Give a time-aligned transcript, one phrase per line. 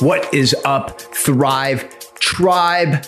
[0.00, 3.04] What is up, Thrive Tribe?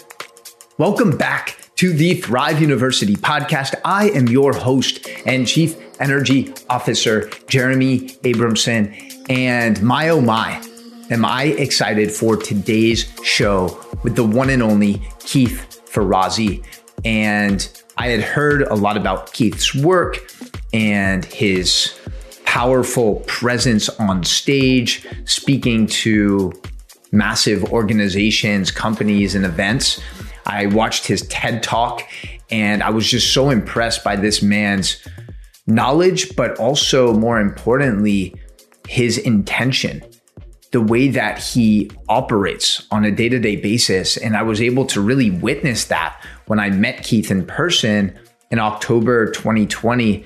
[0.77, 3.75] Welcome back to the Thrive University podcast.
[3.83, 8.95] I am your host and Chief Energy Officer, Jeremy Abramson.
[9.31, 10.63] And my oh my,
[11.11, 16.63] am I excited for today's show with the one and only Keith Ferrazzi.
[17.07, 17.67] And
[17.97, 20.31] I had heard a lot about Keith's work
[20.75, 21.99] and his
[22.45, 26.53] powerful presence on stage, speaking to
[27.13, 30.01] massive organizations, companies, and events.
[30.47, 32.03] I watched his TED talk
[32.51, 34.97] and I was just so impressed by this man's
[35.67, 38.35] knowledge, but also more importantly,
[38.89, 40.03] his intention,
[40.73, 44.17] the way that he operates on a day to day basis.
[44.17, 48.19] And I was able to really witness that when I met Keith in person
[48.51, 50.25] in October 2020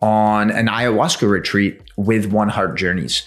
[0.00, 3.24] on an ayahuasca retreat with One Heart Journeys.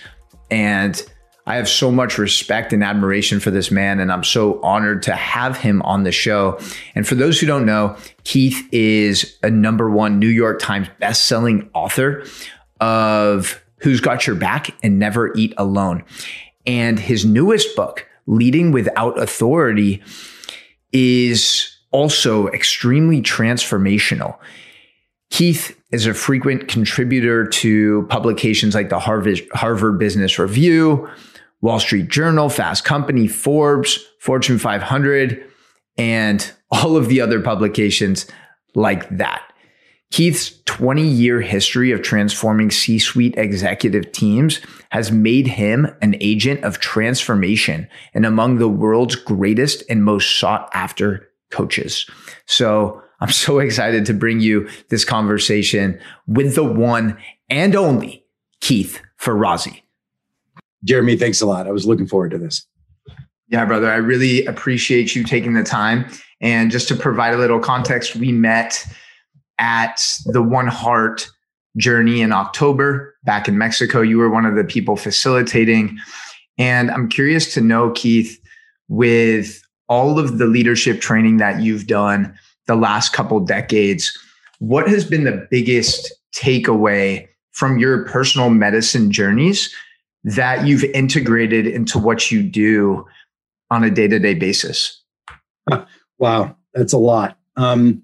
[0.51, 1.01] And
[1.47, 5.15] I have so much respect and admiration for this man, and I'm so honored to
[5.15, 6.59] have him on the show.
[6.93, 7.95] And for those who don't know,
[8.25, 12.25] Keith is a number one New York Times best-selling author
[12.81, 16.03] of Who's Got Your Back and Never Eat Alone.
[16.65, 20.03] And his newest book, Leading Without Authority,
[20.91, 24.37] is also extremely transformational.
[25.29, 31.09] Keith is a frequent contributor to publications like the Harvard, Business Review,
[31.61, 35.43] Wall Street Journal, Fast Company, Forbes, Fortune 500,
[35.97, 38.27] and all of the other publications
[38.75, 39.43] like that.
[40.11, 46.63] Keith's 20 year history of transforming C suite executive teams has made him an agent
[46.63, 52.09] of transformation and among the world's greatest and most sought after coaches.
[52.45, 57.17] So I'm so excited to bring you this conversation with the one
[57.49, 58.25] and only
[58.61, 59.81] Keith Ferrazzi.
[60.83, 61.67] Jeremy, thanks a lot.
[61.67, 62.65] I was looking forward to this.
[63.49, 63.89] Yeah, brother.
[63.89, 66.05] I really appreciate you taking the time.
[66.41, 68.85] And just to provide a little context, we met
[69.57, 71.27] at the One Heart
[71.77, 74.01] journey in October back in Mexico.
[74.01, 75.97] You were one of the people facilitating.
[76.57, 78.39] And I'm curious to know, Keith,
[78.87, 82.37] with all of the leadership training that you've done
[82.67, 84.17] the last couple decades,
[84.59, 89.73] what has been the biggest takeaway from your personal medicine journeys
[90.23, 93.05] that you've integrated into what you do
[93.69, 95.01] on a day-to-day basis?
[96.19, 96.55] Wow.
[96.73, 97.37] That's a lot.
[97.55, 98.03] Um,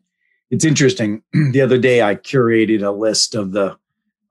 [0.50, 1.24] it's interesting.
[1.52, 3.78] The other day i curated a list of the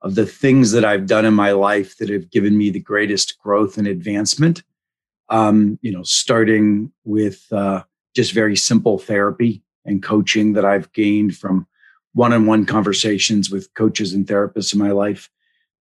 [0.01, 3.39] of the things that i've done in my life that have given me the greatest
[3.39, 4.63] growth and advancement.
[5.29, 7.83] Um, you know starting with uh,
[8.13, 11.67] just very simple therapy and coaching that i've gained from
[12.13, 15.29] one-on-one conversations with coaches and therapists in my life.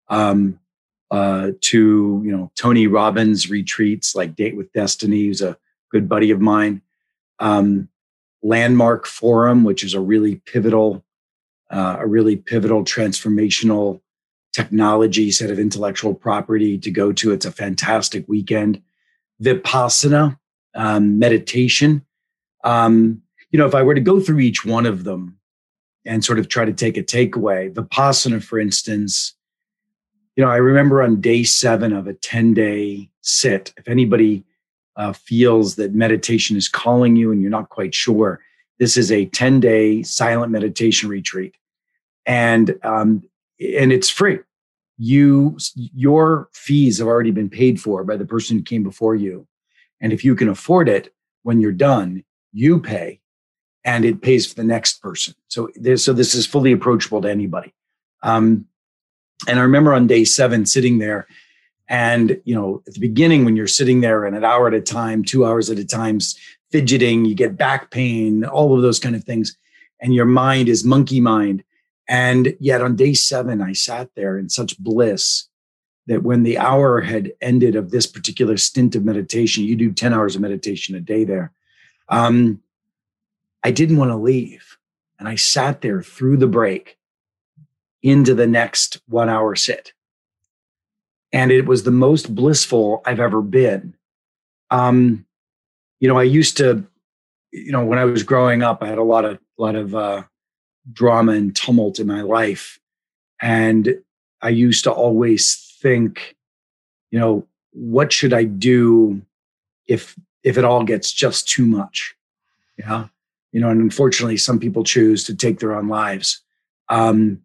[0.08, 0.58] Um,
[1.12, 5.58] uh, to you know Tony Robbins retreats like Date with Destiny, who's a
[5.90, 6.80] good buddy of mine.
[7.38, 7.90] Um,
[8.42, 11.04] Landmark Forum, which is a really pivotal,
[11.70, 14.00] uh, a really pivotal transformational
[14.54, 17.30] technology set of intellectual property to go to.
[17.30, 18.82] It's a fantastic weekend.
[19.42, 20.38] Vipassana,
[20.74, 22.06] um, meditation.
[22.64, 25.38] Um, you know, if I were to go through each one of them
[26.06, 29.34] and sort of try to take a takeaway, Vipassana, for instance,
[30.36, 34.44] you know, I remember on day seven of a 10 day sit, if anybody
[34.96, 38.40] uh, feels that meditation is calling you and you're not quite sure,
[38.78, 41.54] this is a 10 day silent meditation retreat.
[42.24, 43.22] And, um,
[43.60, 44.38] and it's free.
[44.98, 49.46] You, your fees have already been paid for by the person who came before you.
[50.00, 51.12] And if you can afford it
[51.42, 53.20] when you're done, you pay
[53.84, 55.34] and it pays for the next person.
[55.48, 57.74] So so this is fully approachable to anybody.
[58.22, 58.66] Um,
[59.48, 61.26] and I remember on day seven sitting there
[61.88, 64.80] and, you know, at the beginning, when you're sitting there and an hour at a
[64.80, 66.20] time, two hours at a time,
[66.70, 69.56] fidgeting, you get back pain, all of those kind of things.
[70.00, 71.64] And your mind is monkey mind.
[72.08, 75.48] And yet on day seven, I sat there in such bliss
[76.06, 80.12] that when the hour had ended of this particular stint of meditation, you do 10
[80.12, 81.52] hours of meditation a day there.
[82.08, 82.62] Um,
[83.62, 84.78] I didn't want to leave.
[85.18, 86.98] And I sat there through the break
[88.02, 89.92] into the next one hour sit.
[91.32, 93.94] And it was the most blissful I've ever been.
[94.70, 95.24] Um,
[96.00, 96.84] you know, I used to,
[97.52, 100.24] you know, when I was growing up, I had a lot of, lot of uh,
[100.92, 102.78] drama and tumult in my life.
[103.40, 104.02] And
[104.40, 106.36] I used to always think,
[107.10, 109.22] you know, what should I do
[109.86, 112.14] if if it all gets just too much?
[112.76, 113.06] Yeah.
[113.52, 116.40] You know, and unfortunately, some people choose to take their own lives.
[116.88, 117.42] Um,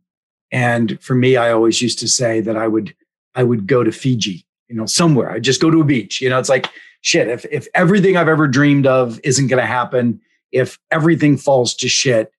[0.52, 2.96] and for me, I always used to say that I would
[3.36, 5.32] I would go to Fiji you know, somewhere.
[5.32, 6.22] I'd just go to a beach.
[6.22, 6.70] You know, it's like
[7.02, 7.28] shit.
[7.28, 10.22] If if everything I've ever dreamed of isn't going to happen,
[10.52, 12.32] if everything falls to shit,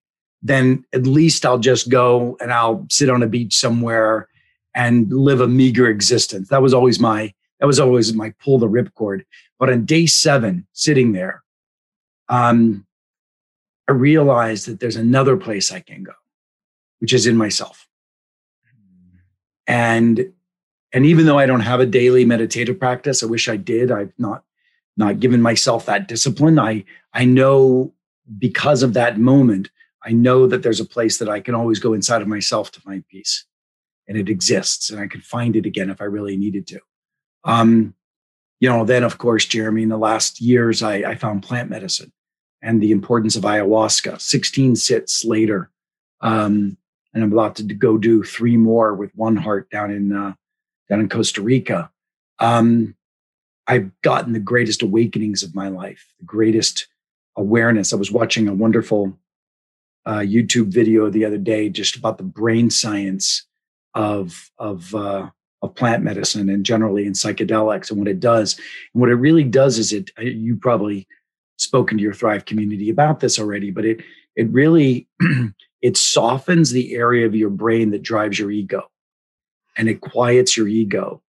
[0.43, 4.29] then at least I'll just go and I'll sit on a beach somewhere
[4.75, 6.49] and live a meager existence.
[6.49, 9.25] That was always my that was always my pull the ripcord.
[9.59, 11.43] But on day seven, sitting there,
[12.29, 12.87] um,
[13.89, 16.13] I realized that there's another place I can go,
[17.01, 17.88] which is in myself.
[19.69, 20.33] And
[20.93, 23.93] and even though I don't have a daily meditative practice, I wish I did.
[23.93, 24.43] I've not
[24.97, 26.59] not given myself that discipline.
[26.59, 27.93] I I know
[28.39, 29.71] because of that moment,
[30.03, 32.81] I know that there's a place that I can always go inside of myself to
[32.81, 33.45] find peace.
[34.09, 36.81] And it exists, and I can find it again if I really needed to.
[37.45, 37.95] Um,
[38.59, 42.13] you know, then of course, Jeremy, in the last years, I, I found plant medicine
[42.63, 44.21] and the importance of ayahuasca.
[44.21, 45.71] 16 sits later,
[46.23, 46.79] um,
[47.15, 50.35] and I'm about to go do three more with One Heart down in uh,
[50.89, 51.91] down in Costa Rica.
[52.39, 52.95] Um,
[53.67, 56.89] I've gotten the greatest awakenings of my life, the greatest
[57.37, 57.93] awareness.
[57.93, 59.19] I was watching a wonderful
[60.07, 63.47] uh, YouTube video the other day just about the brain science
[63.95, 65.29] of of uh,
[65.63, 68.57] of plant medicine and generally in psychedelics and what it does.
[68.95, 71.07] And what it really does is it, you probably
[71.57, 74.01] spoken to your Thrive community about this already, but it,
[74.37, 75.09] it really,
[75.83, 78.91] it softens the area of your brain that drives your ego
[79.77, 81.23] and it quiets your ego.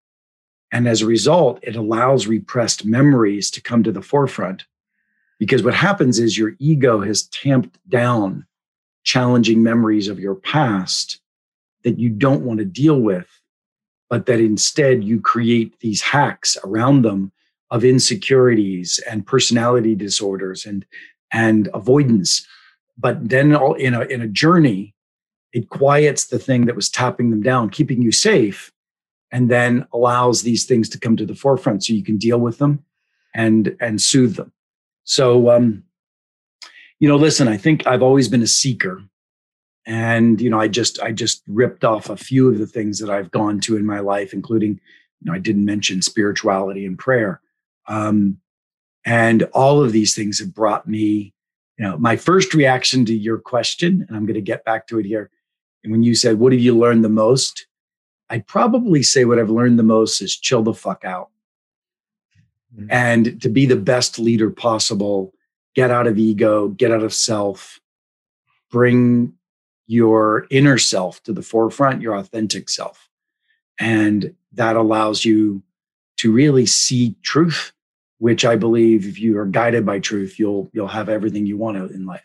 [0.72, 4.64] And as a result, it allows repressed memories to come to the forefront.
[5.38, 8.46] Because what happens is your ego has tamped down
[9.04, 11.20] challenging memories of your past
[11.84, 13.40] that you don't want to deal with
[14.10, 17.32] but that instead you create these hacks around them
[17.70, 20.84] of insecurities and personality disorders and
[21.32, 22.46] and avoidance
[23.00, 24.94] but then in a in a journey
[25.52, 28.72] it quiets the thing that was tapping them down keeping you safe
[29.32, 32.58] and then allows these things to come to the forefront so you can deal with
[32.58, 32.84] them
[33.34, 34.52] and and soothe them.
[35.04, 35.84] So um
[36.98, 39.02] you know listen i think i've always been a seeker.
[39.86, 43.10] And you know i just i just ripped off a few of the things that
[43.10, 47.40] i've gone to in my life including you know i didn't mention spirituality and prayer.
[47.88, 48.38] Um,
[49.04, 51.32] and all of these things have brought me
[51.80, 54.98] you know my first reaction to your question and i'm going to get back to
[54.98, 55.30] it here
[55.82, 57.66] and when you said what have you learned the most
[58.28, 61.30] i'd probably say what i've learned the most is chill the fuck out
[62.76, 62.86] mm-hmm.
[62.90, 65.32] and to be the best leader possible
[65.74, 67.80] get out of ego get out of self
[68.70, 69.32] bring
[69.90, 73.08] your inner self to the forefront, your authentic self.
[73.80, 75.64] And that allows you
[76.18, 77.72] to really see truth,
[78.20, 81.76] which I believe if you are guided by truth, you'll you'll have everything you want
[81.76, 82.22] in life.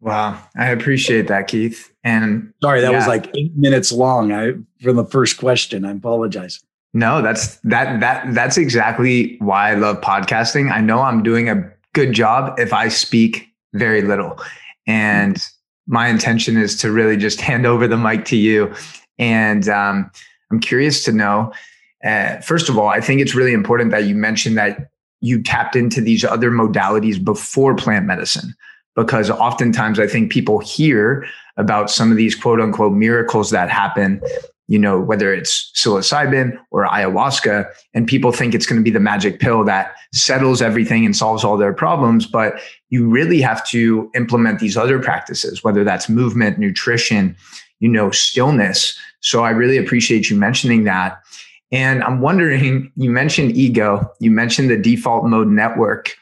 [0.00, 1.92] Wow, I appreciate that, Keith.
[2.04, 2.96] And sorry, that yeah.
[2.96, 4.32] was like eight minutes long.
[4.32, 5.84] I from the first question.
[5.84, 6.60] I apologize.
[6.94, 10.70] No, that's that that that's exactly why I love podcasting.
[10.70, 14.38] I know I'm doing a good job if I speak very little.
[14.86, 15.44] And
[15.86, 18.72] my intention is to really just hand over the mic to you.
[19.18, 20.10] And um,
[20.50, 21.52] I'm curious to know,
[22.04, 24.90] uh, first of all, I think it's really important that you mentioned that
[25.20, 28.54] you tapped into these other modalities before plant medicine,
[28.94, 34.20] because oftentimes I think people hear about some of these quote unquote miracles that happen
[34.68, 39.00] you know, whether it's psilocybin or ayahuasca, and people think it's going to be the
[39.00, 42.26] magic pill that settles everything and solves all their problems.
[42.26, 47.34] But you really have to implement these other practices, whether that's movement, nutrition,
[47.80, 48.96] you know, stillness.
[49.20, 51.18] So I really appreciate you mentioning that.
[51.70, 56.16] And I'm wondering, you mentioned ego, you mentioned the default mode network.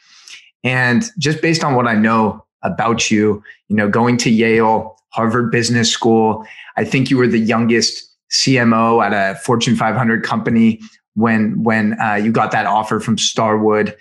[0.63, 5.51] And just based on what I know about you, you know, going to Yale, Harvard
[5.51, 10.81] Business School, I think you were the youngest CMO at a Fortune 500 company
[11.15, 13.95] when when uh, you got that offer from Starwood.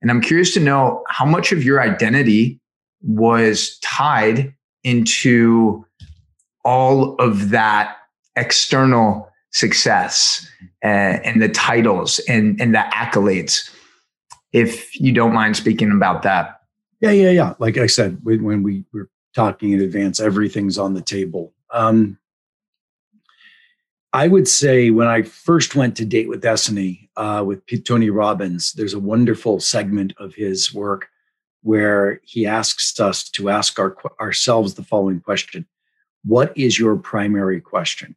[0.00, 2.60] And I'm curious to know how much of your identity
[3.02, 4.54] was tied
[4.84, 5.84] into
[6.64, 7.96] all of that
[8.36, 10.48] external success
[10.82, 10.86] uh,
[11.24, 13.70] and the titles and, and the accolades.
[14.52, 16.60] If you don't mind speaking about that.
[17.00, 17.54] Yeah, yeah, yeah.
[17.58, 21.54] Like I said, when, when we were talking in advance, everything's on the table.
[21.70, 22.18] Um,
[24.12, 28.72] I would say when I first went to Date with Destiny uh, with Tony Robbins,
[28.72, 31.08] there's a wonderful segment of his work
[31.62, 35.66] where he asks us to ask our, ourselves the following question
[36.24, 38.14] What is your primary question?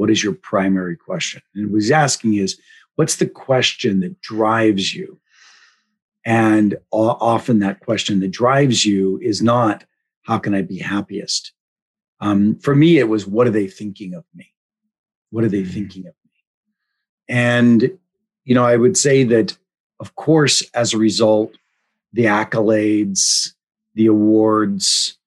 [0.00, 1.42] What is your primary question?
[1.54, 2.58] And what he's asking is,
[2.96, 5.20] What's the question that drives you?
[6.24, 9.84] And often that question that drives you is not,
[10.22, 11.52] How can I be happiest?
[12.18, 14.54] Um, for me, it was, What are they thinking of me?
[15.28, 15.70] What are they mm-hmm.
[15.70, 16.30] thinking of me?
[17.28, 17.98] and,
[18.46, 19.54] you know, I would say that,
[20.00, 21.52] of course, as a result,
[22.14, 23.52] the accolades,
[23.94, 25.18] the awards,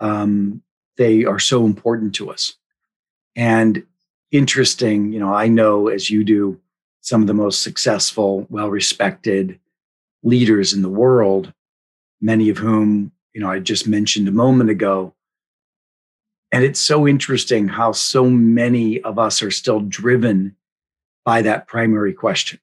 [0.00, 0.62] um,
[0.96, 2.54] they are so important to us.
[3.36, 3.84] And
[4.32, 6.58] interesting, you know, I know as you do,
[7.02, 9.58] some of the most successful, well respected
[10.22, 11.52] leaders in the world,
[12.20, 15.14] many of whom, you know, I just mentioned a moment ago.
[16.52, 20.56] And it's so interesting how so many of us are still driven
[21.24, 22.60] by that primary question.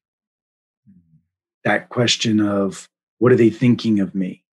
[1.65, 4.43] That question of what are they thinking of me?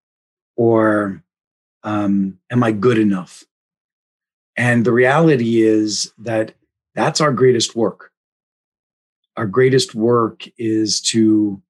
[0.57, 1.23] Or
[1.83, 3.45] um, am I good enough?
[4.57, 6.53] And the reality is that
[6.97, 8.11] that's our greatest work.
[9.37, 11.61] Our greatest work is to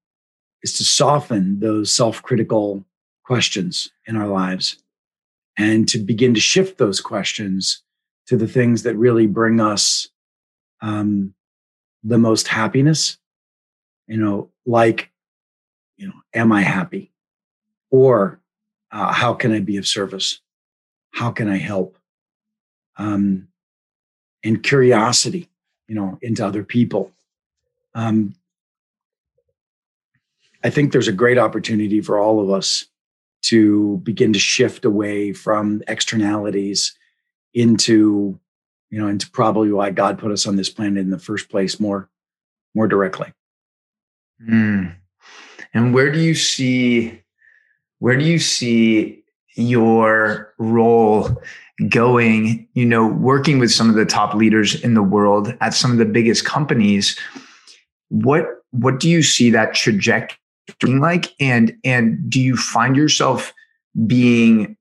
[0.63, 2.83] is to soften those self-critical
[3.25, 4.81] questions in our lives
[5.57, 7.83] and to begin to shift those questions
[8.27, 10.07] to the things that really bring us
[10.81, 11.33] um,
[12.03, 13.17] the most happiness
[14.07, 15.11] you know like
[15.97, 17.11] you know am i happy?
[17.91, 18.39] Or
[18.91, 20.39] uh, how can i be of service?
[21.11, 21.97] How can i help?
[22.95, 23.49] Um,
[24.47, 25.49] and curiosity
[25.87, 27.11] you know into other people
[27.95, 28.33] um,
[30.63, 32.85] i think there's a great opportunity for all of us
[33.41, 36.97] to begin to shift away from externalities
[37.53, 38.39] into
[38.89, 41.79] you know into probably why god put us on this planet in the first place
[41.79, 42.09] more
[42.73, 43.33] more directly
[44.41, 44.95] mm.
[45.73, 47.21] and where do you see
[47.99, 49.23] where do you see
[49.55, 51.41] your role
[51.89, 55.91] going you know working with some of the top leaders in the world at some
[55.91, 57.17] of the biggest companies
[58.09, 60.39] what what do you see that trajectory
[60.83, 63.53] like and and do you find yourself
[64.07, 64.75] being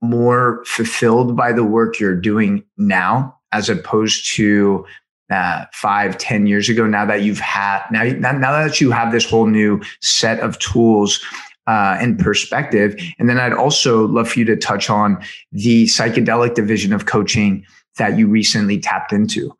[0.00, 4.84] more fulfilled by the work you're doing now as opposed to
[5.30, 6.86] uh, five, ten years ago.
[6.86, 11.24] Now that you've had now, now that you have this whole new set of tools
[11.66, 16.54] uh, and perspective, and then I'd also love for you to touch on the psychedelic
[16.54, 17.64] division of coaching
[17.98, 19.56] that you recently tapped into.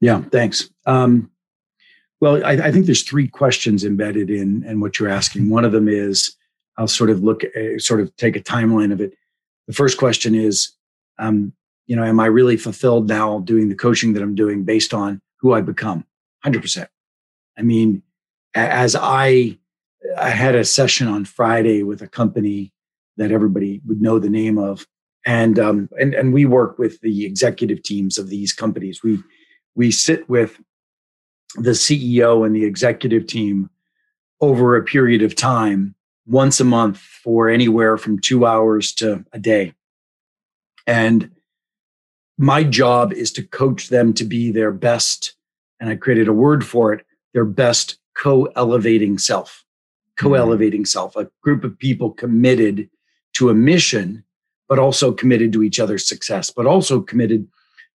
[0.00, 0.68] Yeah, thanks.
[0.86, 1.30] Um,
[2.20, 5.48] well, I, I, think there's three questions embedded in and what you're asking.
[5.50, 6.36] One of them is
[6.76, 9.12] I'll sort of look, uh, sort of take a timeline of it.
[9.66, 10.72] The first question is,
[11.18, 11.52] um,
[11.86, 15.20] you know, am I really fulfilled now doing the coaching that I'm doing based on
[15.40, 16.04] who I become?
[16.44, 16.86] 100%.
[17.58, 18.02] I mean,
[18.54, 19.58] as I,
[20.18, 22.72] I had a session on Friday with a company
[23.16, 24.86] that everybody would know the name of.
[25.24, 29.02] And, um, and, and we work with the executive teams of these companies.
[29.02, 29.22] We,
[29.74, 30.60] we sit with
[31.56, 33.70] the CEO and the executive team
[34.40, 35.94] over a period of time
[36.26, 39.74] once a month for anywhere from two hours to a day.
[40.86, 41.30] And
[42.38, 45.34] my job is to coach them to be their best,
[45.78, 49.61] and I created a word for it, their best co elevating self.
[50.18, 52.88] Co elevating self, a group of people committed
[53.34, 54.24] to a mission,
[54.68, 57.48] but also committed to each other's success, but also committed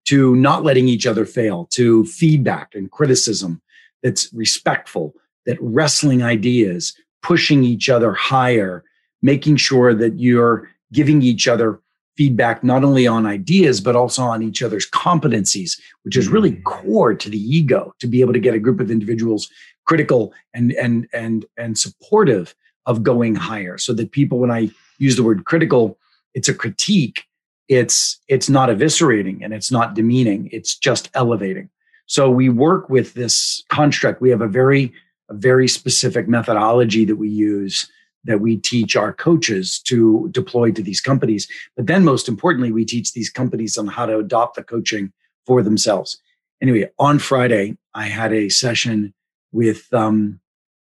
[0.06, 3.61] to not letting each other fail, to feedback and criticism
[4.02, 5.14] that's respectful,
[5.46, 8.85] that wrestling ideas, pushing each other higher,
[9.20, 11.80] making sure that you're giving each other
[12.16, 16.64] feedback not only on ideas but also on each other's competencies which is really mm.
[16.64, 19.50] core to the ego to be able to get a group of individuals
[19.86, 22.54] critical and and and and supportive
[22.86, 23.78] of going higher.
[23.78, 25.98] So that people when i use the word critical
[26.36, 27.24] it's a critique.
[27.66, 30.48] It's it's not eviscerating and it's not demeaning.
[30.52, 31.68] It's just elevating.
[32.06, 34.20] So we work with this construct.
[34.20, 34.92] We have a very
[35.28, 37.90] a very specific methodology that we use
[38.22, 41.48] that we teach our coaches to deploy to these companies.
[41.76, 45.12] But then, most importantly, we teach these companies on how to adopt the coaching
[45.46, 46.18] for themselves.
[46.60, 49.14] Anyway, on Friday, I had a session
[49.56, 50.40] with um,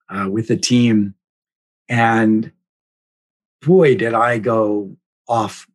[0.10, 1.15] uh, with the team,
[1.89, 2.51] and
[3.62, 4.96] boy, did I go
[5.27, 5.67] off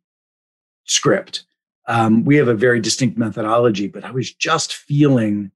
[0.85, 1.43] script.
[1.87, 5.51] Um, we have a very distinct methodology, but I was just feeling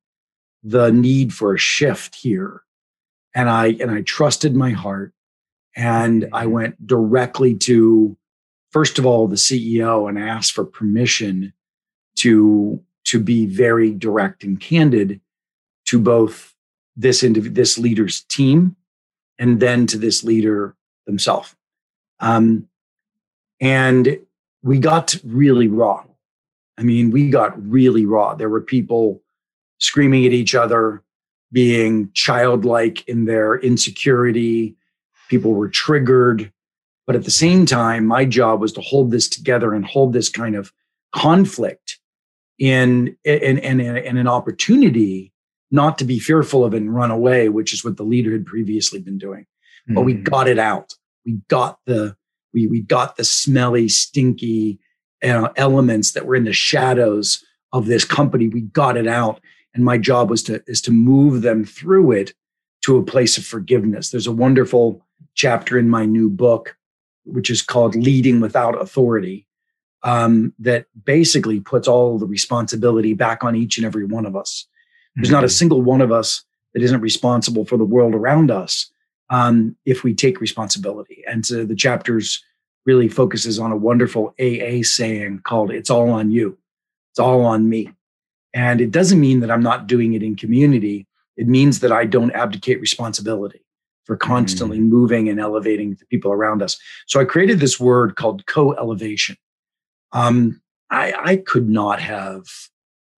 [0.63, 2.63] the need for a shift here,
[3.33, 5.13] and I and I trusted my heart
[5.75, 8.15] and I went directly to,
[8.71, 11.53] first of all, the CEO and asked for permission
[12.19, 15.19] to, to be very direct and candid
[15.87, 16.54] to both
[16.95, 18.75] this, indiv- this leader's team
[19.37, 20.75] and then to this leader
[21.05, 21.55] themselves.
[22.19, 22.67] Um,
[23.59, 24.19] and
[24.63, 26.03] we got really raw.
[26.77, 28.35] I mean, we got really raw.
[28.35, 29.21] There were people
[29.79, 31.03] screaming at each other,
[31.51, 34.75] being childlike in their insecurity,
[35.29, 36.51] people were triggered.
[37.07, 40.29] But at the same time, my job was to hold this together and hold this
[40.29, 40.73] kind of
[41.13, 41.99] conflict
[42.57, 45.31] in, in, in, in an opportunity
[45.75, 48.45] not to be fearful of it and run away, which is what the leader had
[48.45, 49.41] previously been doing.
[49.41, 49.95] Mm-hmm.
[49.95, 50.23] But we hmm.
[50.23, 50.93] got it out.
[51.25, 52.15] We got the
[52.53, 54.79] we we got the smelly, stinky
[55.23, 58.47] uh, elements that were in the shadows of this company.
[58.47, 59.41] We got it out,
[59.73, 62.33] and my job was to is to move them through it
[62.85, 64.09] to a place of forgiveness.
[64.09, 65.05] There's a wonderful
[65.35, 66.77] chapter in my new book,
[67.25, 69.47] which is called "Leading Without Authority,"
[70.03, 74.67] um, that basically puts all the responsibility back on each and every one of us.
[75.15, 75.51] There's not a mm-hmm.
[75.51, 76.43] single one of us
[76.73, 78.91] that isn't responsible for the world around us
[79.29, 81.23] um, if we take responsibility.
[81.27, 82.43] And so the chapters
[82.85, 86.57] really focuses on a wonderful AA saying called "It's all on you,
[87.11, 87.91] it's all on me,"
[88.53, 91.07] and it doesn't mean that I'm not doing it in community.
[91.37, 93.65] It means that I don't abdicate responsibility
[94.05, 94.89] for constantly mm-hmm.
[94.89, 96.77] moving and elevating the people around us.
[97.07, 99.35] So I created this word called co-elevation.
[100.11, 102.45] Um, I, I could not have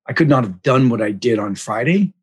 [0.08, 2.14] I could not have done what I did on Friday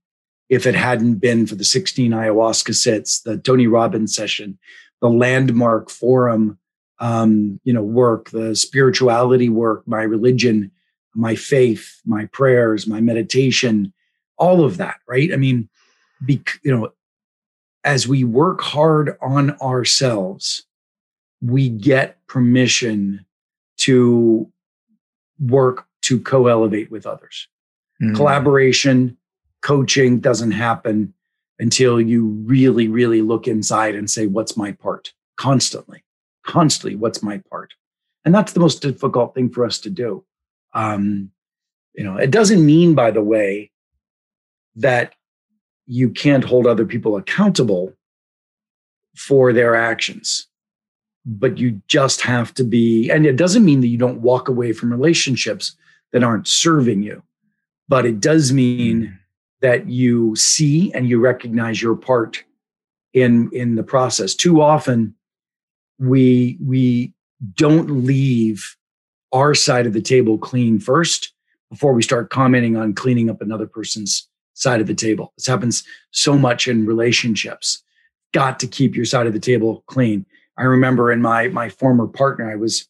[0.48, 4.58] if it hadn't been for the 16 ayahuasca sits, the Tony Robbins session,
[5.00, 6.58] the landmark forum,
[6.98, 10.70] um, you know, work, the spirituality work, my religion,
[11.14, 13.92] my faith, my prayers, my meditation,
[14.36, 15.32] all of that, right?
[15.32, 15.68] I mean,
[16.24, 16.92] be, you know,
[17.84, 20.64] as we work hard on ourselves,
[21.42, 23.26] we get permission
[23.78, 24.50] to
[25.38, 27.48] work to co-elevate with others.
[28.02, 28.14] Mm.
[28.14, 29.16] Collaboration,
[29.62, 31.14] coaching doesn't happen
[31.58, 35.12] until you really, really look inside and say, what's my part?
[35.36, 36.02] Constantly,
[36.44, 37.74] constantly, what's my part?
[38.24, 40.24] And that's the most difficult thing for us to do.
[40.72, 41.30] Um,
[41.94, 43.70] you know, it doesn't mean, by the way,
[44.76, 45.14] that
[45.86, 47.92] you can't hold other people accountable
[49.14, 50.48] for their actions
[51.26, 54.72] but you just have to be and it doesn't mean that you don't walk away
[54.72, 55.76] from relationships
[56.12, 57.22] that aren't serving you
[57.88, 59.18] but it does mean mm.
[59.60, 62.44] that you see and you recognize your part
[63.12, 64.34] in in the process.
[64.34, 65.14] Too often
[65.98, 67.12] we we
[67.54, 68.76] don't leave
[69.32, 71.32] our side of the table clean first
[71.70, 75.32] before we start commenting on cleaning up another person's side of the table.
[75.36, 77.82] This happens so much in relationships.
[78.32, 80.26] Got to keep your side of the table clean.
[80.56, 82.88] I remember in my my former partner i was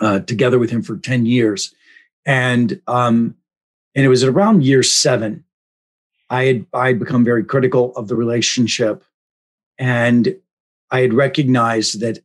[0.00, 1.74] uh, together with him for 10 years
[2.24, 3.36] and um,
[3.94, 5.44] and it was around year seven,
[6.30, 9.04] I had I had become very critical of the relationship.
[9.78, 10.36] And
[10.90, 12.18] I had recognized that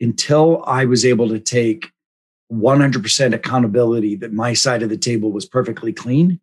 [0.00, 1.92] until I was able to take
[2.52, 6.40] 100% accountability that my side of the table was perfectly clean,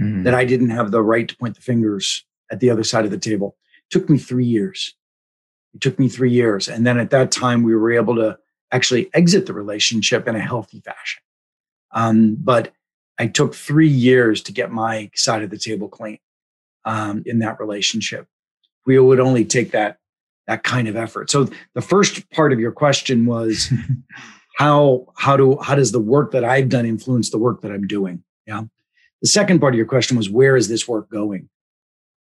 [0.00, 0.24] mm.
[0.24, 3.10] that I didn't have the right to point the fingers at the other side of
[3.10, 3.56] the table.
[3.88, 4.94] It took me three years.
[5.74, 6.68] It took me three years.
[6.68, 8.38] And then at that time, we were able to
[8.72, 11.22] actually exit the relationship in a healthy fashion.
[11.92, 12.72] Um, but
[13.18, 16.18] I took three years to get my side of the table clean
[16.84, 18.26] um, in that relationship.
[18.86, 19.98] We would only take that
[20.46, 21.30] that kind of effort.
[21.30, 23.70] So the first part of your question was
[24.56, 27.86] how how do how does the work that I've done influence the work that I'm
[27.86, 28.22] doing?
[28.46, 28.62] Yeah.
[29.20, 31.48] The second part of your question was where is this work going?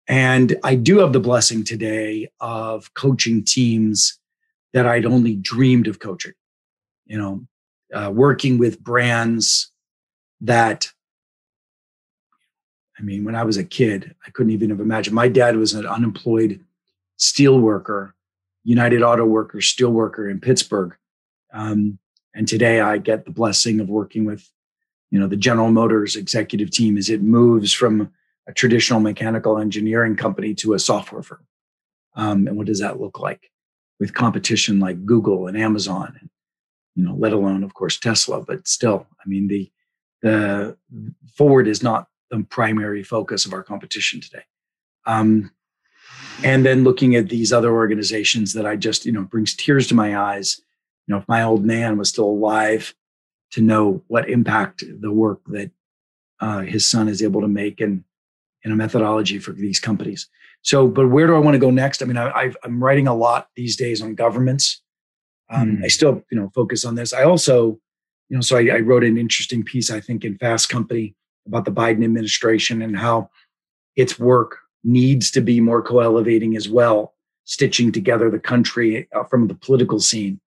[0.08, 4.20] And I do have the blessing today of coaching teams
[4.74, 6.34] that I'd only dreamed of coaching.
[7.06, 7.48] You know,
[7.94, 9.71] uh, working with brands
[10.42, 10.92] that
[13.00, 15.16] I mean, when I was a kid, I couldn't even have imagined.
[15.16, 16.64] My dad was an unemployed
[17.18, 18.14] steel worker,
[18.64, 20.96] United Auto Worker, steel worker in Pittsburgh.
[21.52, 21.98] Um,
[22.36, 24.48] and today I get the blessing of working with,
[25.10, 28.12] you know, the General Motors executive team as it moves from
[28.48, 31.46] a traditional mechanical engineering company to a software firm.
[32.16, 33.50] Um, and what does that look like
[34.00, 36.30] with competition like Google and Amazon, and,
[36.96, 39.72] you know, let alone, of course, Tesla, but still, I mean, the,
[40.22, 40.78] the
[41.36, 44.44] forward is not the primary focus of our competition today.
[45.06, 45.52] Um,
[46.44, 49.96] and then looking at these other organizations that I just, you know, brings tears to
[49.96, 50.62] my eyes.
[51.08, 52.96] You know, if my old man was still alive,
[53.52, 55.72] to know what impact the work that
[56.40, 58.04] uh, his son is able to make and
[58.64, 60.30] in a methodology for these companies.
[60.62, 62.02] So, but where do I want to go next?
[62.02, 64.82] I mean, I, am writing a lot these days on governments.
[65.50, 65.84] Um, mm.
[65.84, 67.14] I still, you know, focus on this.
[67.14, 67.80] I also
[68.32, 71.16] you know, so I, I wrote an interesting piece, I think, in Fast Company
[71.46, 73.30] about the Biden administration and how
[73.98, 77.14] its work needs to be more co-elevating as well,
[77.44, 80.40] stitching together the country uh, from the political scene.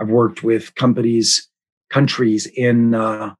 [0.00, 1.48] I've worked with companies,
[1.90, 3.34] countries in uh,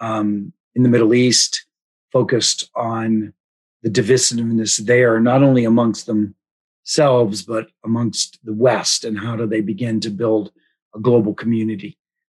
[0.00, 1.66] um, in the Middle East,
[2.12, 3.34] focused on
[3.82, 9.62] the divisiveness there, not only amongst themselves but amongst the West, and how do they
[9.62, 10.52] begin to build
[10.94, 11.98] a global community.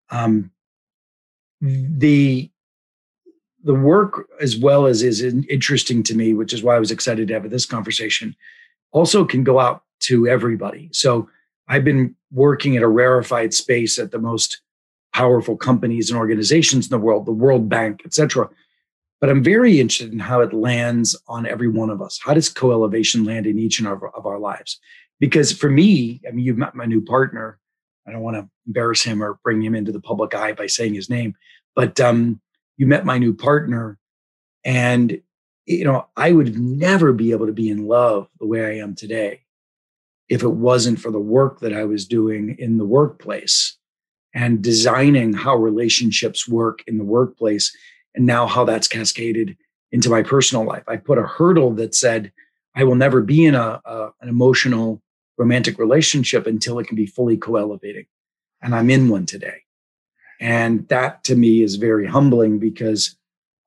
[0.10, 0.53] Um,
[1.64, 2.50] the
[3.64, 7.30] the work as well as is interesting to me, which is why I was excited
[7.30, 8.36] to have this conversation,
[8.92, 10.90] also can go out to everybody.
[10.92, 11.30] So
[11.70, 14.62] I've been working at a rarefied space at the most
[15.14, 18.50] powerful companies and organizations in the world, the World Bank, et cetera.
[19.22, 22.20] But I'm very interested in how it lands on every one of us.
[22.22, 24.78] How does co-elevation land in each and of our lives?
[25.22, 27.60] Because for me, I mean, you've met my new partner.
[28.06, 30.94] I don't want to embarrass him or bring him into the public eye by saying
[30.94, 31.36] his name,
[31.76, 32.40] but um,
[32.78, 33.98] you met my new partner,
[34.64, 35.22] and
[35.66, 38.96] you know, I would never be able to be in love the way I am
[38.96, 39.42] today
[40.30, 43.78] if it wasn't for the work that I was doing in the workplace
[44.34, 47.76] and designing how relationships work in the workplace
[48.16, 49.56] and now how that's cascaded
[49.92, 50.84] into my personal life.
[50.88, 52.32] I put a hurdle that said,
[52.76, 55.02] I will never be in a, a an emotional
[55.38, 58.06] romantic relationship until it can be fully co-elevating.
[58.64, 59.64] And I'm in one today.
[60.40, 63.16] And that to me is very humbling because,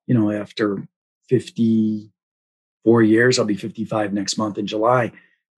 [0.05, 0.85] you know, after
[1.29, 5.11] 54 years, I'll be 55 next month in July.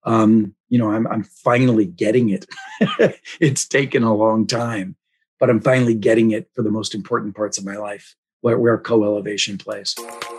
[0.04, 2.46] Um, you know, I'm I'm finally getting it.
[3.40, 4.96] it's taken a long time,
[5.40, 8.78] but I'm finally getting it for the most important parts of my life where, where
[8.78, 9.96] co-elevation plays.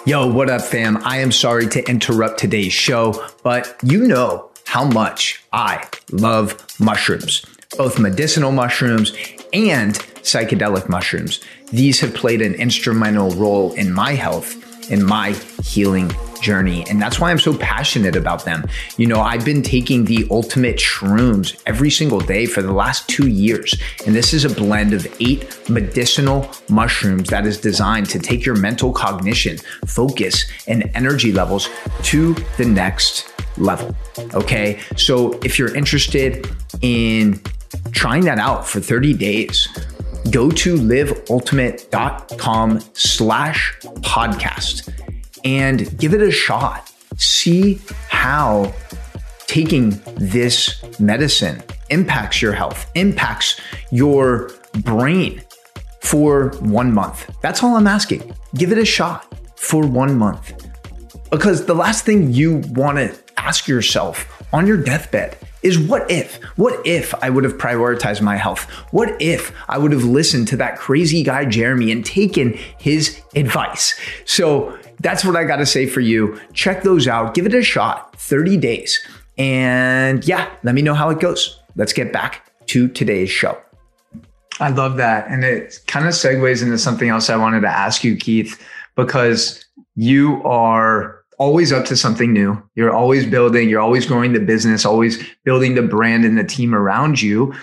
[0.06, 0.98] Yo, what up, fam?
[1.04, 7.44] I am sorry to interrupt today's show, but you know how much I love mushrooms,
[7.76, 9.12] both medicinal mushrooms
[9.52, 11.40] and psychedelic mushrooms.
[11.70, 16.86] These have played an instrumental role in my health, in my healing journey.
[16.88, 18.64] And that's why I'm so passionate about them.
[18.96, 23.28] You know, I've been taking the ultimate shrooms every single day for the last two
[23.28, 23.74] years.
[24.06, 28.56] And this is a blend of eight medicinal mushrooms that is designed to take your
[28.56, 31.68] mental cognition, focus, and energy levels
[32.04, 33.94] to the next level.
[34.34, 34.78] Okay.
[34.96, 36.48] So if you're interested
[36.80, 37.40] in
[37.92, 39.68] trying that out for 30 days,
[40.30, 44.92] go to liveultimate.com slash podcast
[45.44, 46.92] and give it a shot.
[47.16, 48.72] See how
[49.46, 54.50] taking this medicine impacts your health, impacts your
[54.84, 55.42] brain
[56.02, 57.30] for one month.
[57.42, 58.34] That's all I'm asking.
[58.54, 60.52] Give it a shot for one month.
[61.30, 66.42] Because the last thing you want to ask yourself on your deathbed is what if?
[66.56, 68.64] What if I would have prioritized my health?
[68.92, 73.98] What if I would have listened to that crazy guy, Jeremy, and taken his advice?
[74.24, 76.40] So that's what I got to say for you.
[76.52, 79.00] Check those out, give it a shot, 30 days.
[79.36, 81.60] And yeah, let me know how it goes.
[81.76, 83.56] Let's get back to today's show.
[84.60, 85.28] I love that.
[85.28, 88.60] And it kind of segues into something else I wanted to ask you, Keith,
[88.96, 92.62] because you are always up to something new.
[92.74, 96.74] You're always building, you're always growing the business, always building the brand and the team
[96.74, 97.54] around you.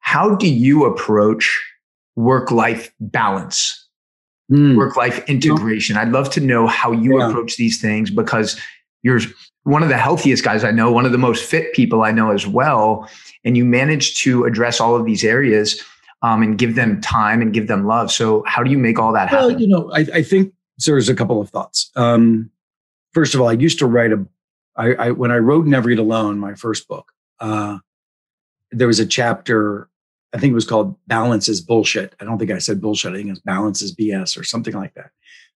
[0.00, 1.62] How do you approach
[2.16, 3.86] work life balance?
[4.50, 4.76] mm.
[4.76, 5.96] work life integration.
[5.96, 7.28] I'd love to know how you yeah.
[7.28, 8.58] approach these things because
[9.02, 9.20] you're
[9.64, 12.30] one of the healthiest guys I know, one of the most fit people I know
[12.30, 13.08] as well.
[13.44, 15.80] And you manage to address all of these areas
[16.22, 18.10] um, and give them time and give them love.
[18.10, 19.46] So, how do you make all that happen?
[19.46, 21.90] Well, you know, I, I think so there's a couple of thoughts.
[21.94, 22.50] Um,
[23.16, 24.26] first of all, I used to write a,
[24.76, 27.78] I, I when I wrote Never Eat Alone, my first book, uh,
[28.72, 29.88] there was a chapter
[30.34, 32.14] I think it was called Balance is Bullshit.
[32.20, 33.14] I don't think I said bullshit.
[33.14, 35.10] I think it's Balance is BS or something like that.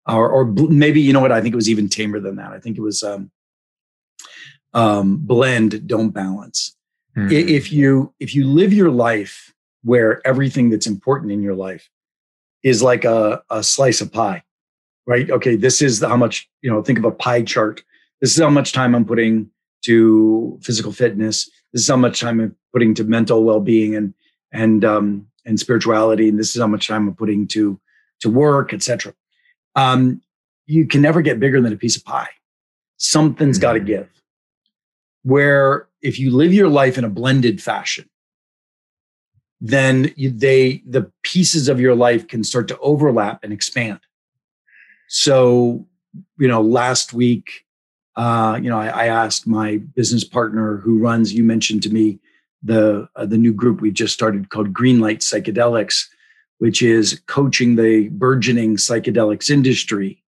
[0.07, 1.33] Or, or maybe, you know what?
[1.33, 2.53] I think it was even tamer than that.
[2.53, 3.33] I think it was um,
[4.75, 6.77] um, blend, don't balance.
[7.17, 7.33] Mm-hmm.
[7.33, 11.91] If you if you live your life where everything that's important in your life
[12.63, 14.45] is like a, a slice of pie,
[15.09, 15.31] right?
[15.31, 17.83] Okay, this is how much, you know, think of a pie chart.
[18.21, 19.51] This is how much time I'm putting
[19.87, 21.51] to physical fitness.
[21.73, 24.15] This is how much time I'm putting to mental well-being and
[24.53, 27.81] and um, and spirituality, and this is how much time I'm putting to
[28.21, 29.15] to work, etc.
[29.75, 30.21] Um,
[30.67, 32.29] you can never get bigger than a piece of pie.
[32.99, 33.63] Something's mm-hmm.
[33.63, 34.09] got to give.
[35.23, 38.09] Where if you live your life in a blended fashion,
[39.61, 44.01] then you, they the pieces of your life can start to overlap and expand.
[45.09, 45.87] So,
[46.39, 47.65] you know, last week,
[48.17, 51.33] uh, you know, I, I asked my business partner who runs.
[51.33, 52.19] You mentioned to me
[52.63, 56.07] the uh, the new group we just started called Greenlight Psychedelics,
[56.59, 60.23] which is coaching the burgeoning psychedelics industry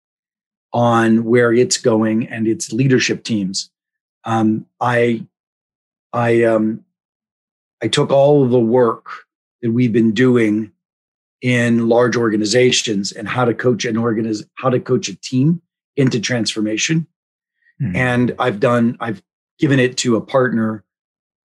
[0.72, 3.70] on where it's going and its leadership teams.
[4.24, 5.26] Um, I
[6.12, 6.84] I um,
[7.82, 9.06] I took all of the work
[9.62, 10.72] that we've been doing
[11.42, 15.62] in large organizations and how to coach an organiz how to coach a team
[15.96, 17.06] into transformation.
[17.80, 17.96] Mm-hmm.
[17.96, 19.22] And I've done I've
[19.58, 20.84] given it to a partner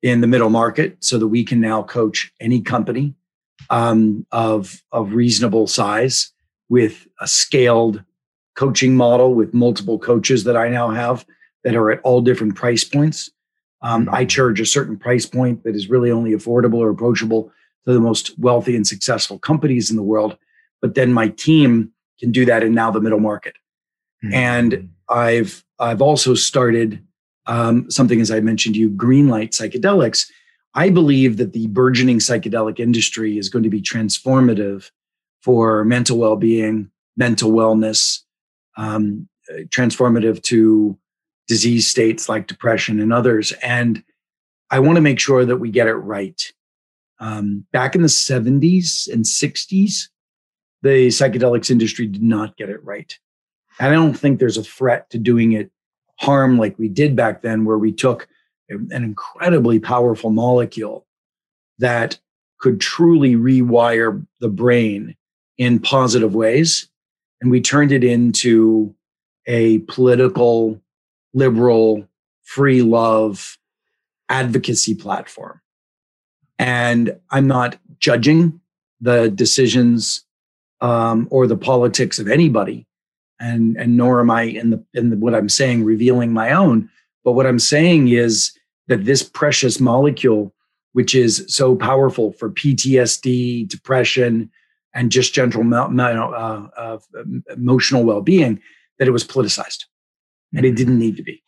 [0.02, 3.14] in the middle market so that we can now coach any company
[3.70, 6.32] um, of, of reasonable size
[6.70, 8.04] with a scaled
[8.56, 11.26] coaching model with multiple coaches that I now have
[11.64, 13.30] that are at all different price points.
[13.82, 17.52] Um, I charge a certain price point that is really only affordable or approachable
[17.86, 20.38] to the most wealthy and successful companies in the world.
[20.82, 23.56] But then my team can do that in now the middle market.
[24.24, 24.34] Mm-hmm.
[24.34, 27.02] And I've I've also started
[27.46, 30.28] um, something as I mentioned to you, Greenlight Psychedelics.
[30.76, 34.92] I believe that the burgeoning psychedelic industry is going to be transformative
[35.42, 38.20] for mental well-being, mental wellness,
[38.78, 39.28] um,
[39.70, 40.98] transformative to
[41.48, 43.52] disease states like depression and others.
[43.64, 44.04] And
[44.70, 46.40] I want to make sure that we get it right.
[47.20, 50.08] Um, back in the 70s and 60s,
[50.82, 53.18] the psychedelics industry did not get it right.
[53.80, 55.72] And I don't think there's a threat to doing it
[56.18, 58.28] harm like we did back then, where we took
[58.70, 61.06] an incredibly powerful molecule
[61.80, 62.20] that
[62.60, 65.16] could truly rewire the brain
[65.58, 66.88] in positive ways.
[67.42, 68.94] And we turned it into
[69.48, 70.80] a political,
[71.34, 72.08] liberal,
[72.44, 73.58] free love
[74.28, 75.62] advocacy platform.
[76.60, 78.60] And I'm not judging
[79.02, 80.24] the decisions
[80.82, 82.86] um, or the politics of anybody,
[83.40, 86.90] and and nor am I in the in the, what I'm saying revealing my own.
[87.24, 88.52] But what I'm saying is
[88.88, 90.54] that this precious molecule,
[90.94, 94.50] which is so powerful for PTSD, depression,
[94.94, 96.98] and just general uh, uh,
[97.52, 98.62] emotional well-being,
[98.98, 99.86] that it was politicized,
[100.54, 101.42] and it didn't need to be.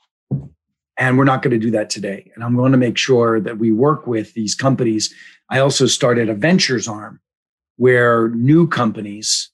[0.98, 2.32] And we're not going to do that today.
[2.36, 5.14] And I'm going to make sure that we work with these companies.
[5.50, 7.20] I also started a ventures arm
[7.78, 9.50] where new companies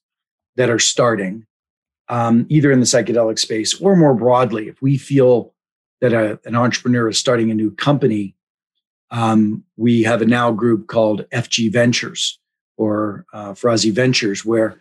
[0.56, 1.46] that are starting,
[2.08, 5.54] um, either in the psychedelic space or more broadly, if we feel
[6.00, 8.34] that a, an entrepreneur is starting a new company,
[9.10, 12.38] um, we have a now group called FG Ventures
[12.76, 14.78] or uh, Ferrazzi Ventures, where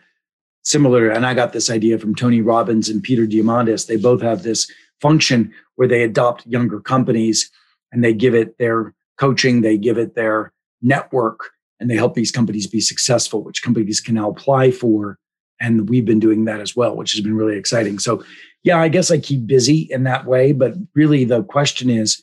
[0.63, 3.88] similar, and I got this idea from Tony Robbins and Peter Diamandis.
[3.88, 4.70] They both have this
[5.02, 7.50] function where they adopt younger companies
[7.92, 12.32] and they give it their coaching, they give it their network, and they help these
[12.32, 15.18] companies be successful, which companies can now apply for.
[15.60, 18.00] And we've been doing that as well, which has been really exciting.
[18.00, 18.24] So,
[18.63, 20.52] yeah, I guess I keep busy in that way.
[20.52, 22.22] But really, the question is,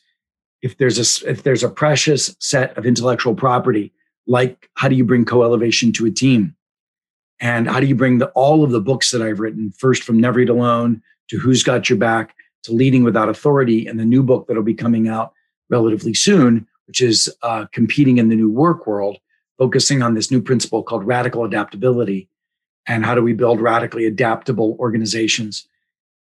[0.63, 3.93] if there's a if there's a precious set of intellectual property,
[4.27, 6.57] like how do you bring co-elevation to a team,
[7.41, 10.19] and how do you bring the, all of the books that I've written, first from
[10.19, 14.23] Never Eat Alone to Who's Got Your Back to Leading Without Authority, and the new
[14.23, 15.33] book that'll be coming out
[15.71, 19.19] relatively soon, which is uh, competing in the new work world
[19.59, 22.29] focusing on this new principle called radical adaptability
[22.87, 25.67] and how do we build radically adaptable organizations.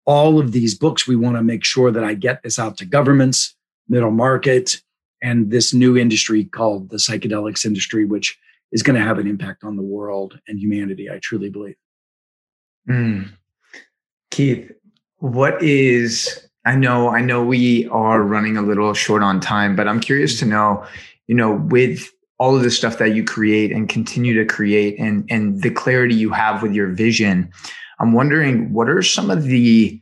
[0.05, 2.85] All of these books, we want to make sure that I get this out to
[2.85, 3.57] governments,
[3.89, 4.81] middle market,
[5.23, 8.39] and this new industry called the psychedelics industry, which
[8.73, 11.77] is going to have an impact on the world and humanity, I truly believe.
[12.89, 13.31] Mm.
[14.31, 14.71] Keith,
[15.33, 19.87] what is I know I know we are running a little short on time, but
[19.87, 20.85] I'm curious to know,
[21.27, 25.27] you know, with all of the stuff that you create and continue to create and
[25.31, 27.51] and the clarity you have with your vision
[27.99, 30.01] i'm wondering what are some of the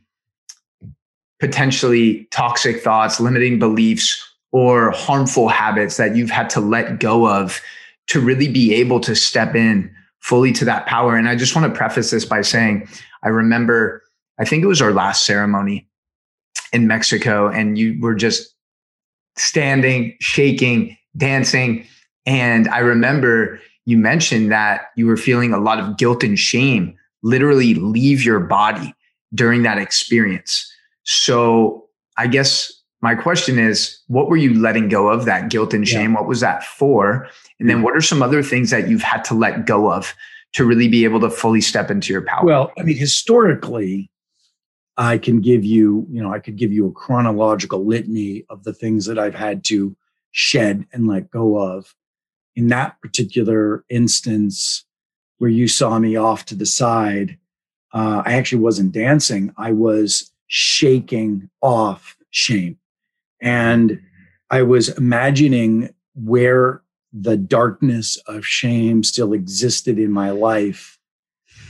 [1.39, 7.61] potentially toxic thoughts limiting beliefs or harmful habits that you've had to let go of
[8.07, 11.15] to really be able to step in fully to that power?
[11.15, 12.87] And i just want to preface this by saying
[13.23, 14.01] i remember
[14.39, 15.87] i think it was our last ceremony
[16.73, 18.55] in mexico and you were just
[19.37, 21.85] standing shaking dancing
[22.25, 26.95] and I remember you mentioned that you were feeling a lot of guilt and shame
[27.23, 28.93] literally leave your body
[29.33, 30.71] during that experience.
[31.03, 32.71] So I guess
[33.01, 36.13] my question is what were you letting go of that guilt and shame?
[36.13, 36.19] Yeah.
[36.19, 37.27] What was that for?
[37.59, 37.85] And then mm-hmm.
[37.85, 40.13] what are some other things that you've had to let go of
[40.53, 42.45] to really be able to fully step into your power?
[42.45, 44.09] Well, I mean, historically,
[44.97, 48.73] I can give you, you know, I could give you a chronological litany of the
[48.73, 49.95] things that I've had to
[50.31, 51.95] shed and let go of
[52.55, 54.85] in that particular instance
[55.37, 57.37] where you saw me off to the side,
[57.93, 59.53] uh, I actually wasn't dancing.
[59.57, 62.77] I was shaking off shame.
[63.41, 64.01] And
[64.49, 66.81] I was imagining where
[67.11, 70.94] the darkness of shame still existed in my life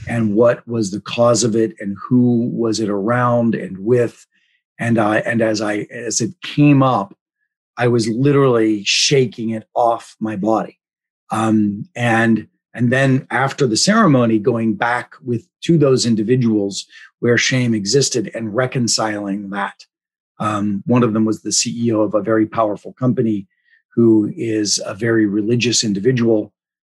[0.08, 4.26] and what was the cause of it and who was it around and with
[4.78, 7.14] and i and as i as it came up
[7.76, 10.78] I was literally shaking it off my body.
[11.30, 16.86] Um, and and then after the ceremony, going back with to those individuals
[17.20, 19.86] where shame existed and reconciling that.
[20.38, 23.48] Um, one of them was the CEO of a very powerful company
[23.94, 26.52] who is a very religious individual.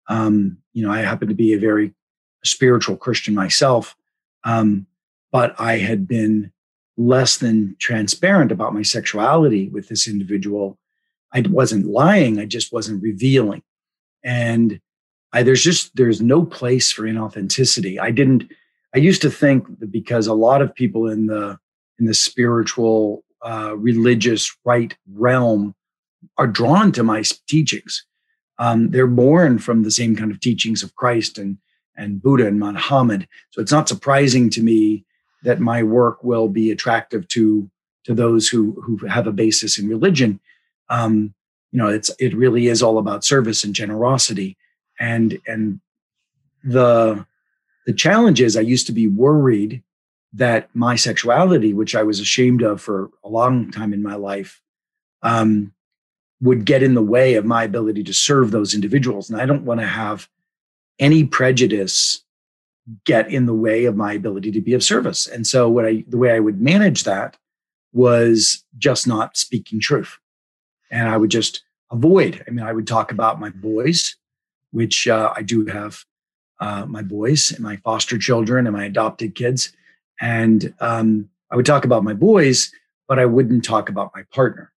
[0.08, 1.96] Um, you know, I happen to be a very
[2.44, 3.96] spiritual Christian myself.
[4.44, 4.88] Um,
[5.32, 6.52] but I had been
[6.98, 10.78] less than transparent about my sexuality with this individual.
[11.34, 13.64] I wasn't lying, I just wasn't revealing.
[14.24, 14.80] And
[15.34, 18.00] I, there's just there's no place for inauthenticity.
[18.00, 18.52] I didn't.
[18.94, 21.58] I used to think that because a lot of people in the
[22.00, 25.74] in the spiritual, uh, religious right realm
[26.38, 28.06] are drawn to my teachings.
[28.60, 31.58] Um, they're born from the same kind of teachings of Christ and
[32.02, 33.28] and Buddha and Muhammad.
[33.52, 35.06] So it's not surprising to me
[35.44, 37.70] that my work will be attractive to
[38.04, 40.40] to those who who have a basis in religion.
[40.90, 41.34] Um,
[41.72, 44.58] you know, it's it really is all about service and generosity,
[45.00, 45.80] and and
[46.64, 47.26] the
[47.86, 49.84] the challenge is I used to be worried
[50.34, 54.62] that my sexuality, which I was ashamed of for a long time in my life,
[55.24, 55.74] um,
[56.42, 59.66] would get in the way of my ability to serve those individuals, and I don't
[59.66, 60.28] want to have
[61.02, 62.24] any prejudice
[63.06, 65.28] get in the way of my ability to be of service.
[65.28, 67.38] And so what I the way I would manage that
[67.92, 70.18] was just not speaking truth.
[70.90, 72.44] And I would just avoid.
[72.48, 74.16] I mean, I would talk about my boys,
[74.72, 76.06] which uh, I do have
[76.60, 79.74] uh, my boys and my foster children and my adopted kids.
[80.22, 82.72] And um, I would talk about my boys,
[83.08, 84.72] but I wouldn't talk about my partner.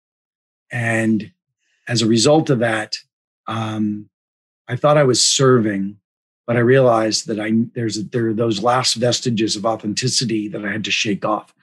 [0.72, 1.30] And
[1.86, 2.96] as a result of that,
[3.46, 4.08] um,
[4.66, 5.98] I thought I was serving
[6.46, 10.70] but I realized that I there's there are those last vestiges of authenticity that I
[10.70, 11.54] had to shake off.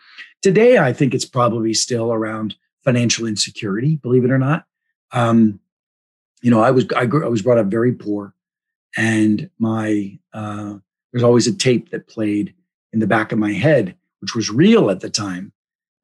[0.42, 4.66] Today, I think it's probably still around financial insecurity, believe it or not.
[5.12, 5.60] Um,
[6.42, 8.34] you know, I was I, grew, I was brought up very poor,
[8.98, 10.76] and my uh,
[11.12, 12.56] there's always a tape that played
[12.92, 15.54] in the back of my head, which was real at the time.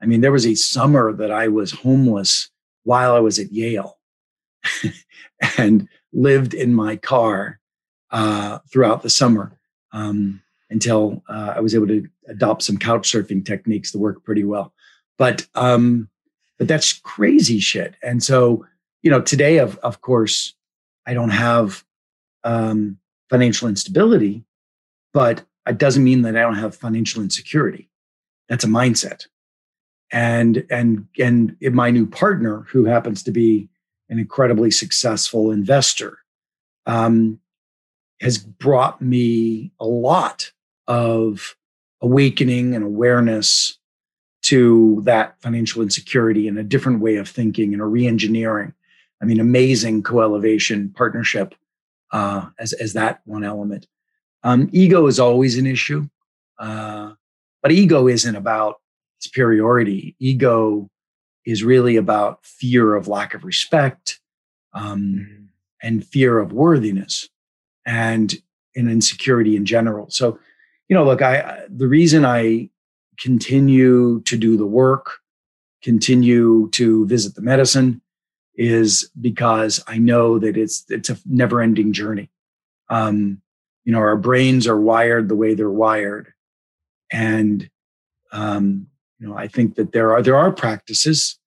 [0.01, 2.49] I mean, there was a summer that I was homeless
[2.83, 3.97] while I was at Yale,
[5.57, 7.59] and lived in my car
[8.11, 9.51] uh, throughout the summer
[9.91, 14.43] um, until uh, I was able to adopt some couch surfing techniques that work pretty
[14.43, 14.73] well.
[15.17, 16.09] But um,
[16.57, 17.95] but that's crazy shit.
[18.03, 18.65] And so
[19.01, 20.53] you know, today of of course,
[21.05, 21.83] I don't have
[22.43, 22.97] um,
[23.29, 24.43] financial instability,
[25.13, 27.89] but it doesn't mean that I don't have financial insecurity.
[28.49, 29.27] That's a mindset.
[30.11, 33.69] And and and my new partner, who happens to be
[34.09, 36.19] an incredibly successful investor,
[36.85, 37.41] um,
[38.21, 40.51] has brought me a lot
[40.87, 41.55] of
[42.01, 43.77] awakening and awareness
[44.43, 48.73] to that financial insecurity and a different way of thinking and a re-engineering.
[49.21, 51.55] I mean, amazing co-elevation partnership
[52.11, 53.87] uh, as as that one element.
[54.43, 56.07] Um, ego is always an issue,
[56.59, 57.13] uh,
[57.61, 58.75] but ego isn't about
[59.19, 60.15] superiority.
[60.19, 60.89] Ego
[61.45, 64.19] is really about fear of lack of respect
[64.73, 65.43] um, mm-hmm.
[65.81, 67.27] and fear of worthiness
[67.87, 68.35] and
[68.75, 70.07] in insecurity in general.
[70.11, 70.37] So,
[70.87, 72.69] you know, look, I the reason I
[73.19, 75.17] continue to do the work,
[75.81, 78.01] continue to visit the medicine
[78.55, 82.29] is because I know that it's it's a never-ending journey.
[82.89, 83.41] Um,
[83.83, 86.33] you know, our brains are wired the way they're wired.
[87.11, 87.69] And
[88.31, 88.87] um,
[89.19, 91.39] you know, I think that there are there are practices.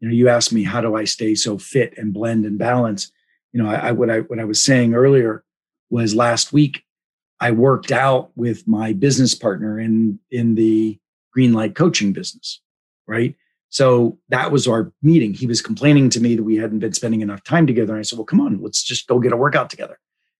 [0.00, 3.10] You know, you asked me how do I stay so fit and blend and balance.
[3.52, 5.44] You know, I, I what I what I was saying earlier
[5.90, 6.84] was last week
[7.40, 10.98] I worked out with my business partner in in the
[11.32, 12.60] green light coaching business,
[13.06, 13.34] right?
[13.70, 15.34] So that was our meeting.
[15.34, 17.92] He was complaining to me that we hadn't been spending enough time together.
[17.92, 19.98] And I said, well, come on, let's just go get a workout together.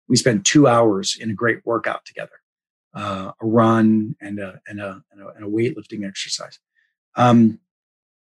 [0.08, 2.40] We spent two hours in a great workout together,
[2.94, 6.58] uh, a run and a, and a, and a, and a weightlifting exercise.
[7.16, 7.60] Um,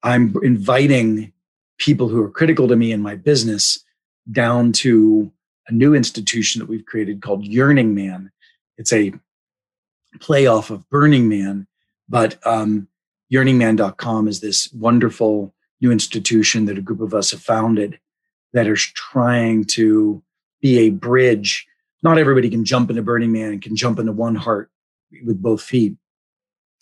[0.02, 1.32] I'm inviting
[1.78, 3.84] people who are critical to me in my business
[4.32, 5.30] down to
[5.68, 8.30] a new institution that we've created called Yearning Man.
[8.78, 9.12] It's a
[10.20, 11.66] play off of Burning Man,
[12.08, 12.88] but um,
[13.32, 17.98] yearningman.com is this wonderful new institution that a group of us have founded
[18.52, 20.22] that is trying to
[20.60, 21.66] be a bridge.
[22.02, 24.70] Not everybody can jump into Burning Man and can jump into one heart
[25.24, 25.96] with both feet.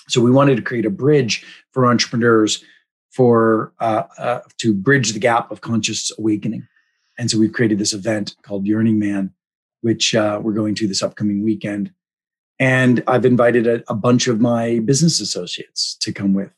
[0.08, 2.62] So we wanted to create a bridge for entrepreneurs
[3.10, 6.66] for uh, uh, to bridge the gap of conscious awakening.
[7.18, 9.32] And so we've created this event called Yearning Man,
[9.82, 11.92] which uh, we're going to this upcoming weekend.
[12.58, 16.52] And I've invited a, a bunch of my business associates to come with.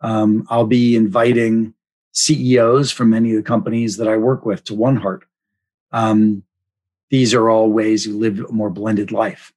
[0.00, 1.74] Um, I'll be inviting
[2.12, 5.24] CEOs from many of the companies that I work with to One Heart.
[5.92, 6.42] Um,
[7.10, 9.52] these are all ways you live a more blended life,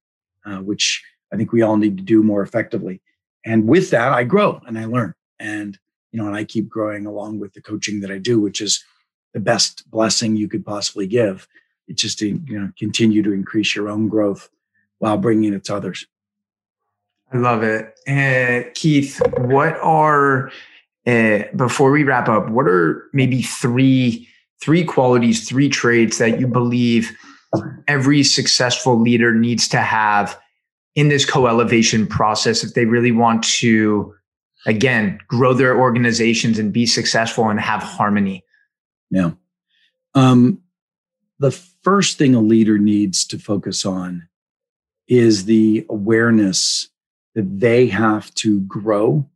[0.46, 3.02] uh, which I think we all need to do more effectively.
[3.46, 5.78] And with that, I grow and I learn, and
[6.12, 8.84] you know, and I keep growing along with the coaching that I do, which is
[9.36, 11.48] the best blessing you could possibly give.
[11.88, 14.50] It's just to you know continue to increase your own growth
[15.00, 16.08] while bringing it to others.
[17.32, 18.00] I love it.
[18.08, 20.52] And Keith, what are
[21.06, 22.50] uh, before we wrap up?
[22.50, 24.28] What are maybe three
[24.62, 27.12] three qualities, three traits that you believe
[27.90, 30.40] every successful leader needs to have
[30.96, 34.16] in this co-elevation process if they really want to
[34.66, 38.45] again grow their organizations and be successful and have harmony
[39.16, 39.32] yeah
[40.14, 40.62] um,
[41.40, 44.28] the first thing a leader needs to focus on
[45.08, 46.90] is the awareness
[47.36, 49.30] that they have to grow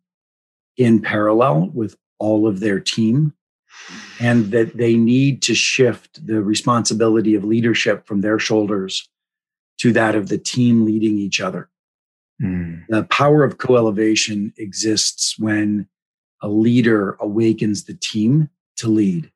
[0.78, 3.34] in parallel with all of their team
[4.20, 9.10] and that they need to shift the responsibility of leadership from their shoulders
[9.78, 11.70] to that of the team leading each other.
[12.42, 12.86] Mm.
[12.88, 15.88] The power of co elevation exists when
[16.42, 19.32] a leader awakens the team to lead.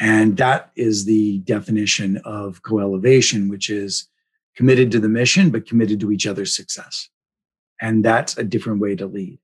[0.00, 4.08] And that is the definition of co elevation, which is
[4.56, 7.08] committed to the mission, but committed to each other's success.
[7.80, 9.38] And that's a different way to lead.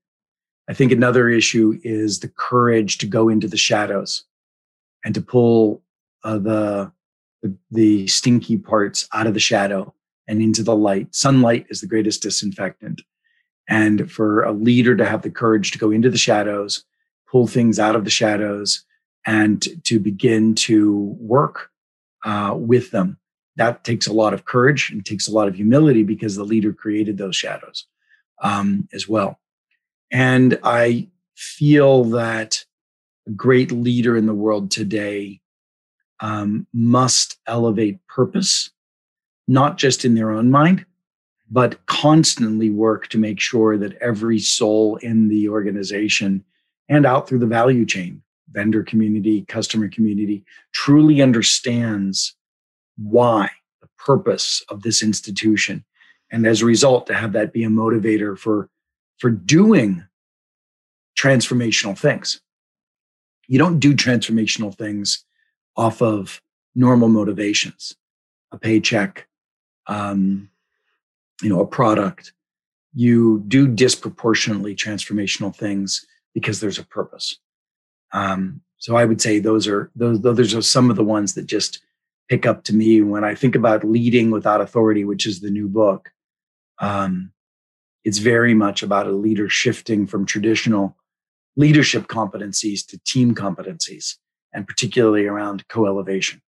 [0.69, 4.23] I think another issue is the courage to go into the shadows
[5.03, 5.83] and to pull
[6.23, 6.91] uh, the,
[7.41, 9.93] the, the stinky parts out of the shadow
[10.27, 11.13] and into the light.
[11.13, 13.01] Sunlight is the greatest disinfectant.
[13.67, 16.83] And for a leader to have the courage to go into the shadows,
[17.29, 18.85] pull things out of the shadows,
[19.25, 21.69] and to begin to work
[22.25, 23.17] uh, with them,
[23.57, 26.73] that takes a lot of courage and takes a lot of humility because the leader
[26.73, 27.85] created those shadows
[28.41, 29.39] um, as well.
[30.11, 32.65] And I feel that
[33.27, 35.41] a great leader in the world today
[36.19, 38.69] um, must elevate purpose,
[39.47, 40.85] not just in their own mind,
[41.49, 46.43] but constantly work to make sure that every soul in the organization
[46.87, 48.21] and out through the value chain,
[48.51, 50.43] vendor community, customer community,
[50.73, 52.35] truly understands
[52.97, 53.49] why,
[53.81, 55.83] the purpose of this institution.
[56.31, 58.69] And as a result, to have that be a motivator for
[59.17, 60.03] for doing
[61.17, 62.41] transformational things.
[63.47, 65.25] You don't do transformational things
[65.75, 66.41] off of
[66.73, 67.95] normal motivations,
[68.51, 69.27] a paycheck,
[69.87, 70.49] um,
[71.41, 72.33] you know, a product.
[72.93, 77.37] You do disproportionately transformational things because there's a purpose.
[78.13, 81.45] Um, so I would say those are those those are some of the ones that
[81.45, 81.81] just
[82.29, 85.67] pick up to me when I think about leading without authority, which is the new
[85.67, 86.11] book.
[86.79, 87.31] Um,
[88.03, 90.97] it's very much about a leader shifting from traditional
[91.55, 94.15] leadership competencies to team competencies,
[94.53, 96.41] and particularly around co elevation.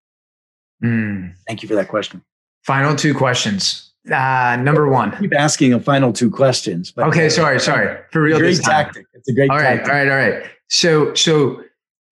[0.84, 1.36] Mm.
[1.47, 2.24] Thank you for that question.
[2.64, 3.91] Final two questions.
[4.11, 5.14] Uh, number one.
[5.14, 6.91] I keep asking a final two questions.
[6.91, 7.99] But okay, sorry, sorry.
[8.11, 9.05] For real, great tactic.
[9.14, 9.49] It's a great.
[9.49, 9.89] All right, tactic.
[9.89, 10.49] all right, all right.
[10.70, 11.64] So, so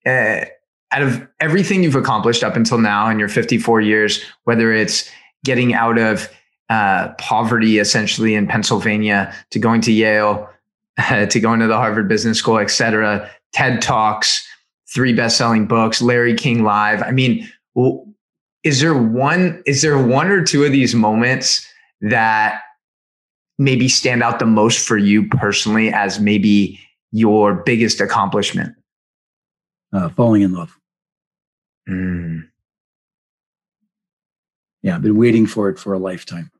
[0.06, 0.44] uh,
[0.92, 5.10] out of everything you've accomplished up until now in your 54 years, whether it's
[5.44, 6.30] getting out of
[6.68, 10.48] uh, poverty essentially in Pennsylvania to going to Yale,
[11.28, 14.46] to going to the Harvard Business School, et cetera, TED Talks,
[14.92, 17.02] three best-selling books, Larry King Live.
[17.02, 17.48] I mean,
[18.64, 19.62] is there one?
[19.66, 21.66] Is there one or two of these moments
[22.02, 22.60] that
[23.58, 26.78] maybe stand out the most for you personally as maybe
[27.12, 28.74] your biggest accomplishment?
[29.92, 30.76] Uh, falling in love.
[31.88, 32.48] Mm.
[34.82, 36.50] Yeah, I've been waiting for it for a lifetime.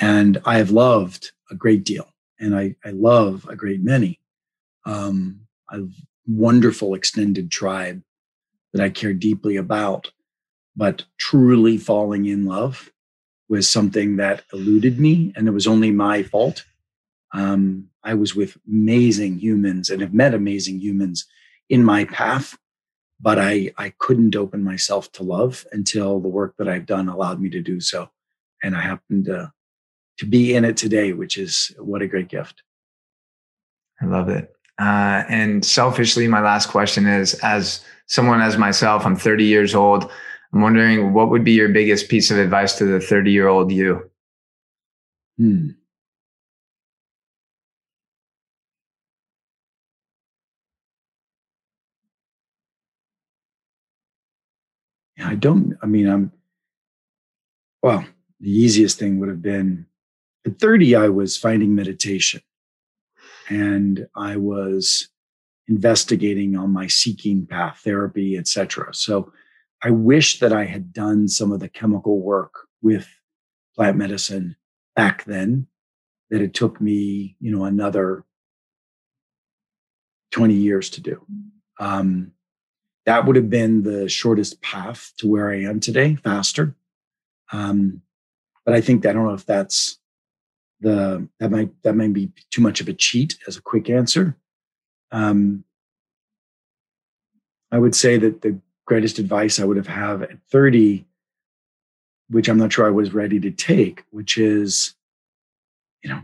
[0.00, 2.08] And I have loved a great deal,
[2.38, 4.18] and I, I love a great many.
[4.86, 5.40] Um,
[5.70, 5.82] a
[6.26, 8.02] wonderful extended tribe
[8.72, 10.10] that I care deeply about,
[10.74, 12.90] but truly falling in love
[13.48, 16.64] was something that eluded me, and it was only my fault.
[17.32, 21.26] Um, I was with amazing humans and have met amazing humans
[21.68, 22.58] in my path,
[23.20, 27.40] but I I couldn't open myself to love until the work that I've done allowed
[27.40, 28.10] me to do so,
[28.62, 29.52] and I happened to
[30.18, 32.62] to be in it today, which is what a great gift.
[34.02, 34.54] I love it.
[34.78, 40.10] Uh, and selfishly, my last question is as someone as myself, I'm 30 years old.
[40.52, 43.70] I'm wondering what would be your biggest piece of advice to the 30 year old
[43.70, 44.10] you?
[45.38, 45.70] Hmm.
[55.40, 56.32] Don't, I mean, I'm,
[57.82, 58.04] well,
[58.40, 59.86] the easiest thing would have been
[60.46, 62.40] at 30, I was finding meditation
[63.48, 65.08] and I was
[65.68, 68.94] investigating on my seeking path, therapy, etc.
[68.94, 69.32] So
[69.82, 73.08] I wish that I had done some of the chemical work with
[73.76, 74.56] plant medicine
[74.96, 75.66] back then,
[76.30, 78.24] that it took me, you know, another
[80.32, 81.24] 20 years to do.
[81.78, 82.32] Um,
[83.10, 86.76] that would have been the shortest path to where I am today, faster.
[87.50, 88.02] Um,
[88.64, 89.98] but I think I don't know if that's
[90.80, 94.36] the that might that might be too much of a cheat as a quick answer.
[95.10, 95.64] Um,
[97.72, 101.04] I would say that the greatest advice I would have have at 30,
[102.28, 104.94] which I'm not sure I was ready to take, which is,
[106.04, 106.20] you know,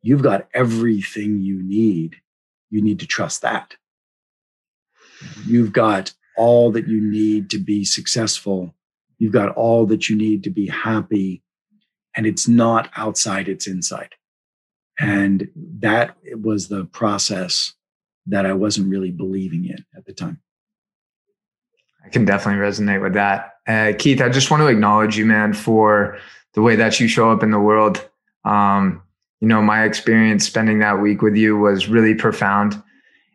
[0.00, 2.16] you've got everything you need.
[2.70, 3.76] You need to trust that.
[5.46, 8.74] You've got all that you need to be successful.
[9.18, 11.42] You've got all that you need to be happy.
[12.16, 14.14] And it's not outside, it's inside.
[14.98, 15.48] And
[15.80, 17.72] that was the process
[18.26, 20.40] that I wasn't really believing in at the time.
[22.04, 23.54] I can definitely resonate with that.
[23.66, 26.18] Uh, Keith, I just want to acknowledge you, man, for
[26.54, 28.08] the way that you show up in the world.
[28.44, 29.02] Um,
[29.40, 32.80] you know, my experience spending that week with you was really profound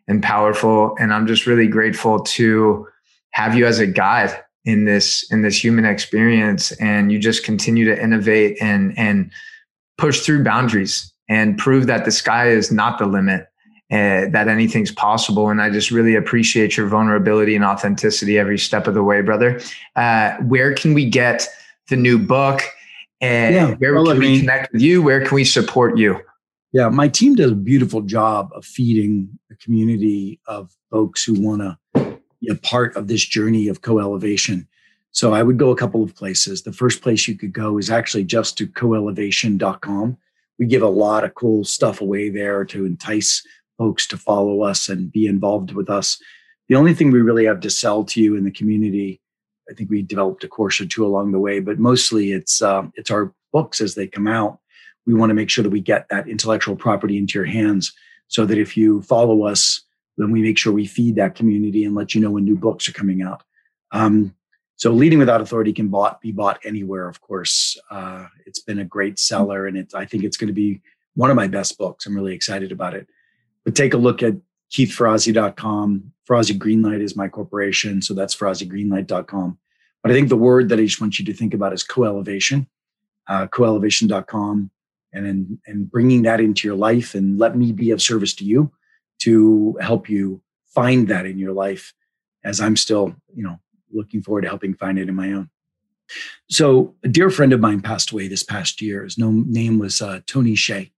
[0.08, 0.96] and powerful.
[0.98, 2.86] And I'm just really grateful to
[3.30, 6.72] have you as a guide in this in this human experience.
[6.72, 9.30] And you just continue to innovate and and
[9.98, 13.46] push through boundaries and prove that the sky is not the limit
[13.90, 15.48] uh, that anything's possible.
[15.48, 19.60] And I just really appreciate your vulnerability and authenticity every step of the way, brother.
[19.96, 21.48] Uh, where can we get
[21.88, 22.62] the new book?
[23.20, 25.02] And yeah, where well, can I mean, we connect with you?
[25.02, 26.20] Where can we support you?
[26.72, 31.62] Yeah, my team does a beautiful job of feeding a community of folks who want
[31.62, 34.68] to be a part of this journey of co-elevation.
[35.12, 36.62] So I would go a couple of places.
[36.62, 40.18] The first place you could go is actually just to coelevation.com.
[40.58, 43.42] We give a lot of cool stuff away there to entice
[43.78, 46.20] folks to follow us and be involved with us.
[46.68, 49.22] The only thing we really have to sell to you in the community,
[49.70, 52.82] I think we developed a course or two along the way, but mostly it's uh,
[52.94, 54.58] it's our books as they come out.
[55.08, 57.92] We want to make sure that we get that intellectual property into your hands,
[58.28, 59.82] so that if you follow us,
[60.16, 62.88] then we make sure we feed that community and let you know when new books
[62.88, 63.42] are coming out.
[63.90, 64.34] Um,
[64.76, 67.08] so, leading without authority can bought, be bought anywhere.
[67.08, 70.54] Of course, uh, it's been a great seller, and it, I think it's going to
[70.54, 70.80] be
[71.16, 72.06] one of my best books.
[72.06, 73.08] I'm really excited about it.
[73.64, 74.34] But take a look at
[74.72, 76.12] keithferrazzi.com.
[76.28, 78.02] Ferrazzi Greenlight is my corporation.
[78.02, 79.58] So that's ferrazzigreenlight.com.
[80.02, 82.68] But I think the word that I just want you to think about is co-elevation,
[83.28, 84.70] uh, coelevation.com,
[85.12, 88.44] and, and, and bringing that into your life and let me be of service to
[88.44, 88.70] you
[89.20, 91.94] to help you find that in your life
[92.44, 93.58] as I'm still, you know,
[93.92, 95.50] looking forward to helping find it in my own.
[96.48, 99.04] So a dear friend of mine passed away this past year.
[99.04, 100.90] His name was uh, Tony Hsieh.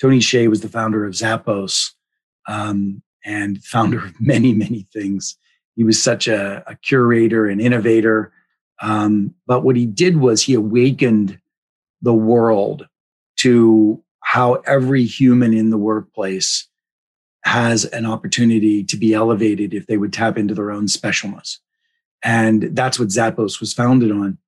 [0.00, 1.90] Tony Hsieh was the founder of Zappos
[2.48, 5.36] um, and founder of many, many things.
[5.76, 8.32] He was such a, a curator and innovator.
[8.82, 11.38] Um, but what he did was he awakened
[12.02, 12.88] the world
[13.42, 16.68] to how every human in the workplace
[17.44, 21.58] has an opportunity to be elevated if they would tap into their own specialness.
[22.22, 24.38] And that's what Zappos was founded on,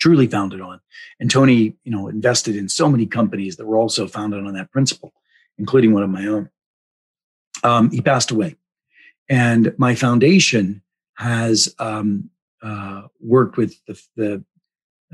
[0.00, 0.80] truly founded on.
[1.20, 4.72] And Tony, you know, invested in so many companies that were also founded on that
[4.72, 5.12] principle,
[5.56, 6.50] including one of my own
[7.64, 8.56] um, he passed away.
[9.28, 10.82] And my foundation
[11.14, 12.30] has um,
[12.62, 14.44] uh, worked with the the,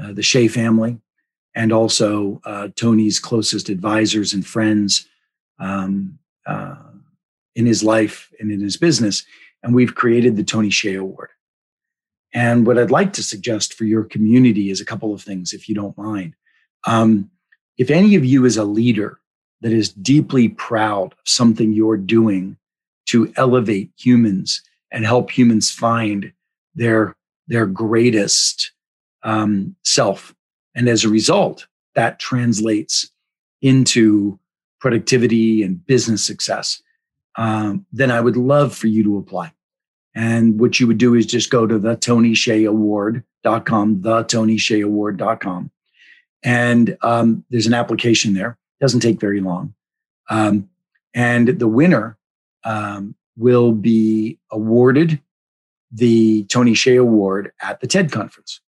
[0.02, 0.98] uh, the Hsieh family
[1.54, 5.08] and also uh, Tony's closest advisors and friends
[5.58, 6.76] um, uh,
[7.54, 9.24] in his life and in his business.
[9.62, 11.30] And we've created the Tony Hsieh Award.
[12.32, 15.68] And what I'd like to suggest for your community is a couple of things, if
[15.68, 16.34] you don't mind.
[16.86, 17.30] Um,
[17.76, 19.18] if any of you is a leader
[19.60, 22.56] that is deeply proud of something you're doing
[23.06, 26.32] to elevate humans and help humans find
[26.74, 27.16] their
[27.48, 28.70] their greatest
[29.24, 30.34] um, self
[30.74, 33.10] and as a result that translates
[33.62, 34.38] into
[34.80, 36.82] productivity and business success
[37.36, 39.52] um, then i would love for you to apply
[40.14, 44.56] and what you would do is just go to the tony hsieh award.com the tony
[44.56, 45.70] hsieh award.com
[46.42, 49.74] and um, there's an application there It doesn't take very long.
[50.28, 50.68] Um,
[51.14, 52.16] and the winner
[52.64, 55.20] um, will be awarded
[55.92, 58.60] the Tony Hsieh Award at the TED conference.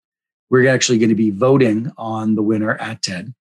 [0.52, 3.32] We're actually going to be voting on the winner at TED,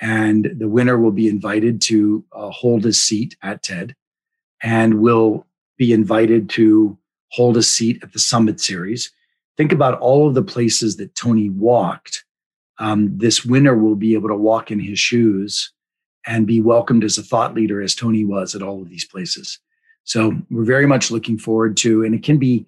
[0.00, 3.96] and the winner will be invited to uh, hold a seat at TED
[4.62, 5.44] and will
[5.76, 6.96] be invited to
[7.32, 9.10] hold a seat at the Summit Series.
[9.56, 12.24] Think about all of the places that Tony walked.
[12.78, 15.72] Um, this winner will be able to walk in his shoes
[16.28, 19.58] and be welcomed as a thought leader as Tony was at all of these places.
[20.04, 22.66] So we're very much looking forward to, and it can be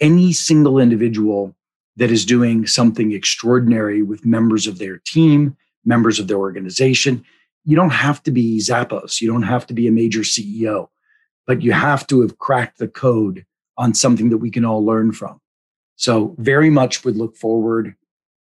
[0.00, 1.54] any single individual
[2.00, 7.22] that is doing something extraordinary with members of their team, members of their organization.
[7.66, 10.88] You don't have to be Zappos, you don't have to be a major CEO,
[11.46, 13.44] but you have to have cracked the code
[13.76, 15.42] on something that we can all learn from.
[15.96, 17.94] So, very much would look forward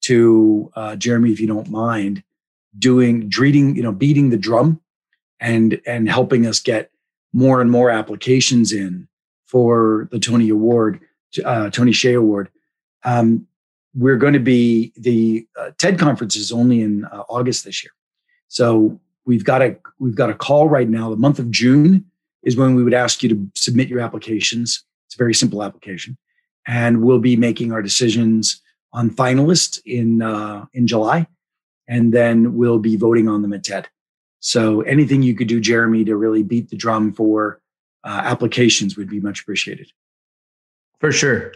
[0.03, 2.23] to, uh, Jeremy, if you don't mind,
[2.77, 4.79] doing, treating, you know, beating the drum
[5.41, 6.91] and and helping us get
[7.33, 9.09] more and more applications in
[9.47, 11.01] for the Tony Award,
[11.43, 12.49] uh, Tony Hsieh Award.
[13.03, 13.47] Um,
[13.95, 17.91] we're going to be the uh, TED conference is only in uh, August this year,
[18.47, 21.09] so we've got a we've got a call right now.
[21.09, 22.05] The month of June
[22.43, 24.83] is when we would ask you to submit your applications.
[25.07, 26.17] It's a very simple application,
[26.67, 28.61] and we'll be making our decisions
[28.93, 31.27] on finalists in uh, in July,
[31.87, 33.87] and then we'll be voting on them at TED.
[34.39, 37.61] So anything you could do, Jeremy, to really beat the drum for
[38.03, 39.91] uh, applications would be much appreciated.
[40.99, 41.53] For sure.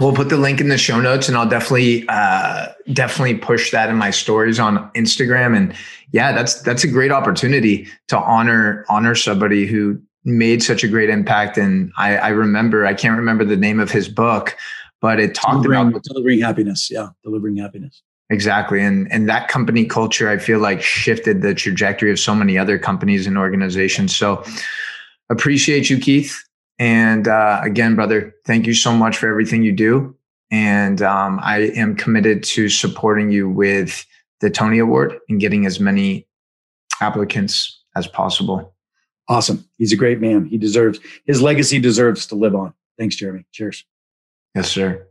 [0.00, 3.88] We'll put the link in the show notes, and I'll definitely uh, definitely push that
[3.88, 5.56] in my stories on Instagram.
[5.56, 5.74] And
[6.12, 11.10] yeah, that's that's a great opportunity to honor honor somebody who made such a great
[11.10, 11.58] impact.
[11.58, 14.56] And I, I remember I can't remember the name of his book,
[15.00, 16.90] but it talked delivering, about delivering happiness.
[16.90, 18.02] Yeah, delivering happiness.
[18.30, 18.80] Exactly.
[18.80, 22.78] And and that company culture I feel like shifted the trajectory of so many other
[22.78, 24.14] companies and organizations.
[24.16, 24.44] So
[25.30, 26.44] appreciate you, Keith.
[26.78, 30.14] And uh, again, brother, thank you so much for everything you do.
[30.50, 34.06] And um, I am committed to supporting you with
[34.40, 36.26] the Tony Award and getting as many
[37.00, 38.74] applicants as possible.
[39.28, 39.68] Awesome.
[39.76, 40.46] He's a great man.
[40.46, 42.72] He deserves his legacy deserves to live on.
[42.98, 43.44] Thanks, Jeremy.
[43.52, 43.84] Cheers.
[44.54, 45.06] Yes, sir.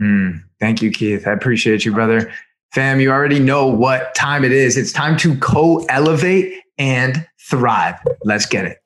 [0.00, 1.26] Mm, thank you, Keith.
[1.26, 2.32] I appreciate you, brother.
[2.72, 4.76] Fam, you already know what time it is.
[4.76, 7.96] It's time to co elevate and thrive.
[8.24, 8.78] Let's get it.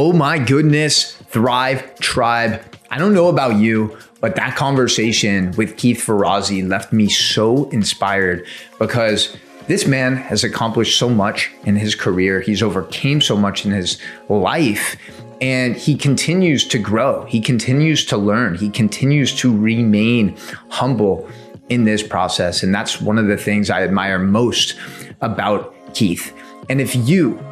[0.00, 2.62] Oh my goodness, Thrive Tribe.
[2.88, 8.46] I don't know about you, but that conversation with Keith Ferrazzi left me so inspired
[8.78, 9.36] because
[9.66, 12.40] this man has accomplished so much in his career.
[12.40, 14.96] He's overcame so much in his life
[15.40, 17.24] and he continues to grow.
[17.24, 18.54] He continues to learn.
[18.54, 20.36] He continues to remain
[20.68, 21.28] humble
[21.70, 22.62] in this process.
[22.62, 24.76] And that's one of the things I admire most
[25.22, 26.32] about Keith.
[26.68, 27.44] And if you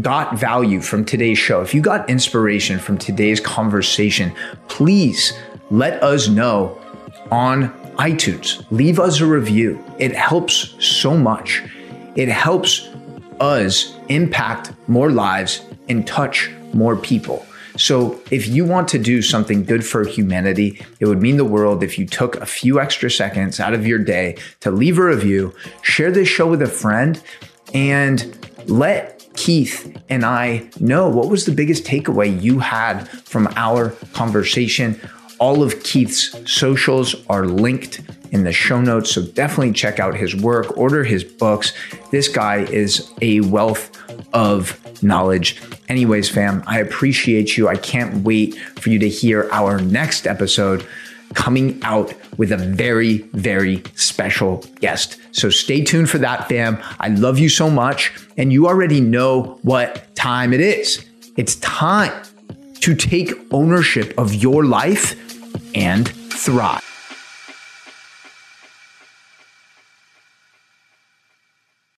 [0.00, 4.32] got value from today's show, if you got inspiration from today's conversation,
[4.68, 5.32] please
[5.70, 6.80] let us know
[7.30, 8.64] on iTunes.
[8.70, 9.82] Leave us a review.
[9.98, 11.64] It helps so much.
[12.14, 12.88] It helps
[13.40, 17.44] us impact more lives and touch more people.
[17.76, 21.84] So, if you want to do something good for humanity, it would mean the world
[21.84, 25.54] if you took a few extra seconds out of your day to leave a review,
[25.82, 27.22] share this show with a friend,
[27.72, 28.36] and
[28.66, 35.00] let Keith and I know what was the biggest takeaway you had from our conversation.
[35.38, 38.00] All of Keith's socials are linked
[38.32, 41.72] in the show notes, so definitely check out his work, order his books.
[42.10, 43.96] This guy is a wealth
[44.34, 45.62] of knowledge.
[45.88, 47.68] Anyways, fam, I appreciate you.
[47.68, 50.84] I can't wait for you to hear our next episode
[51.34, 55.18] coming out with a very, very special guest.
[55.32, 56.78] So stay tuned for that, fam.
[57.00, 58.12] I love you so much.
[58.36, 61.04] And you already know what time it is.
[61.36, 62.12] It's time
[62.80, 65.14] to take ownership of your life
[65.74, 66.97] and thrive.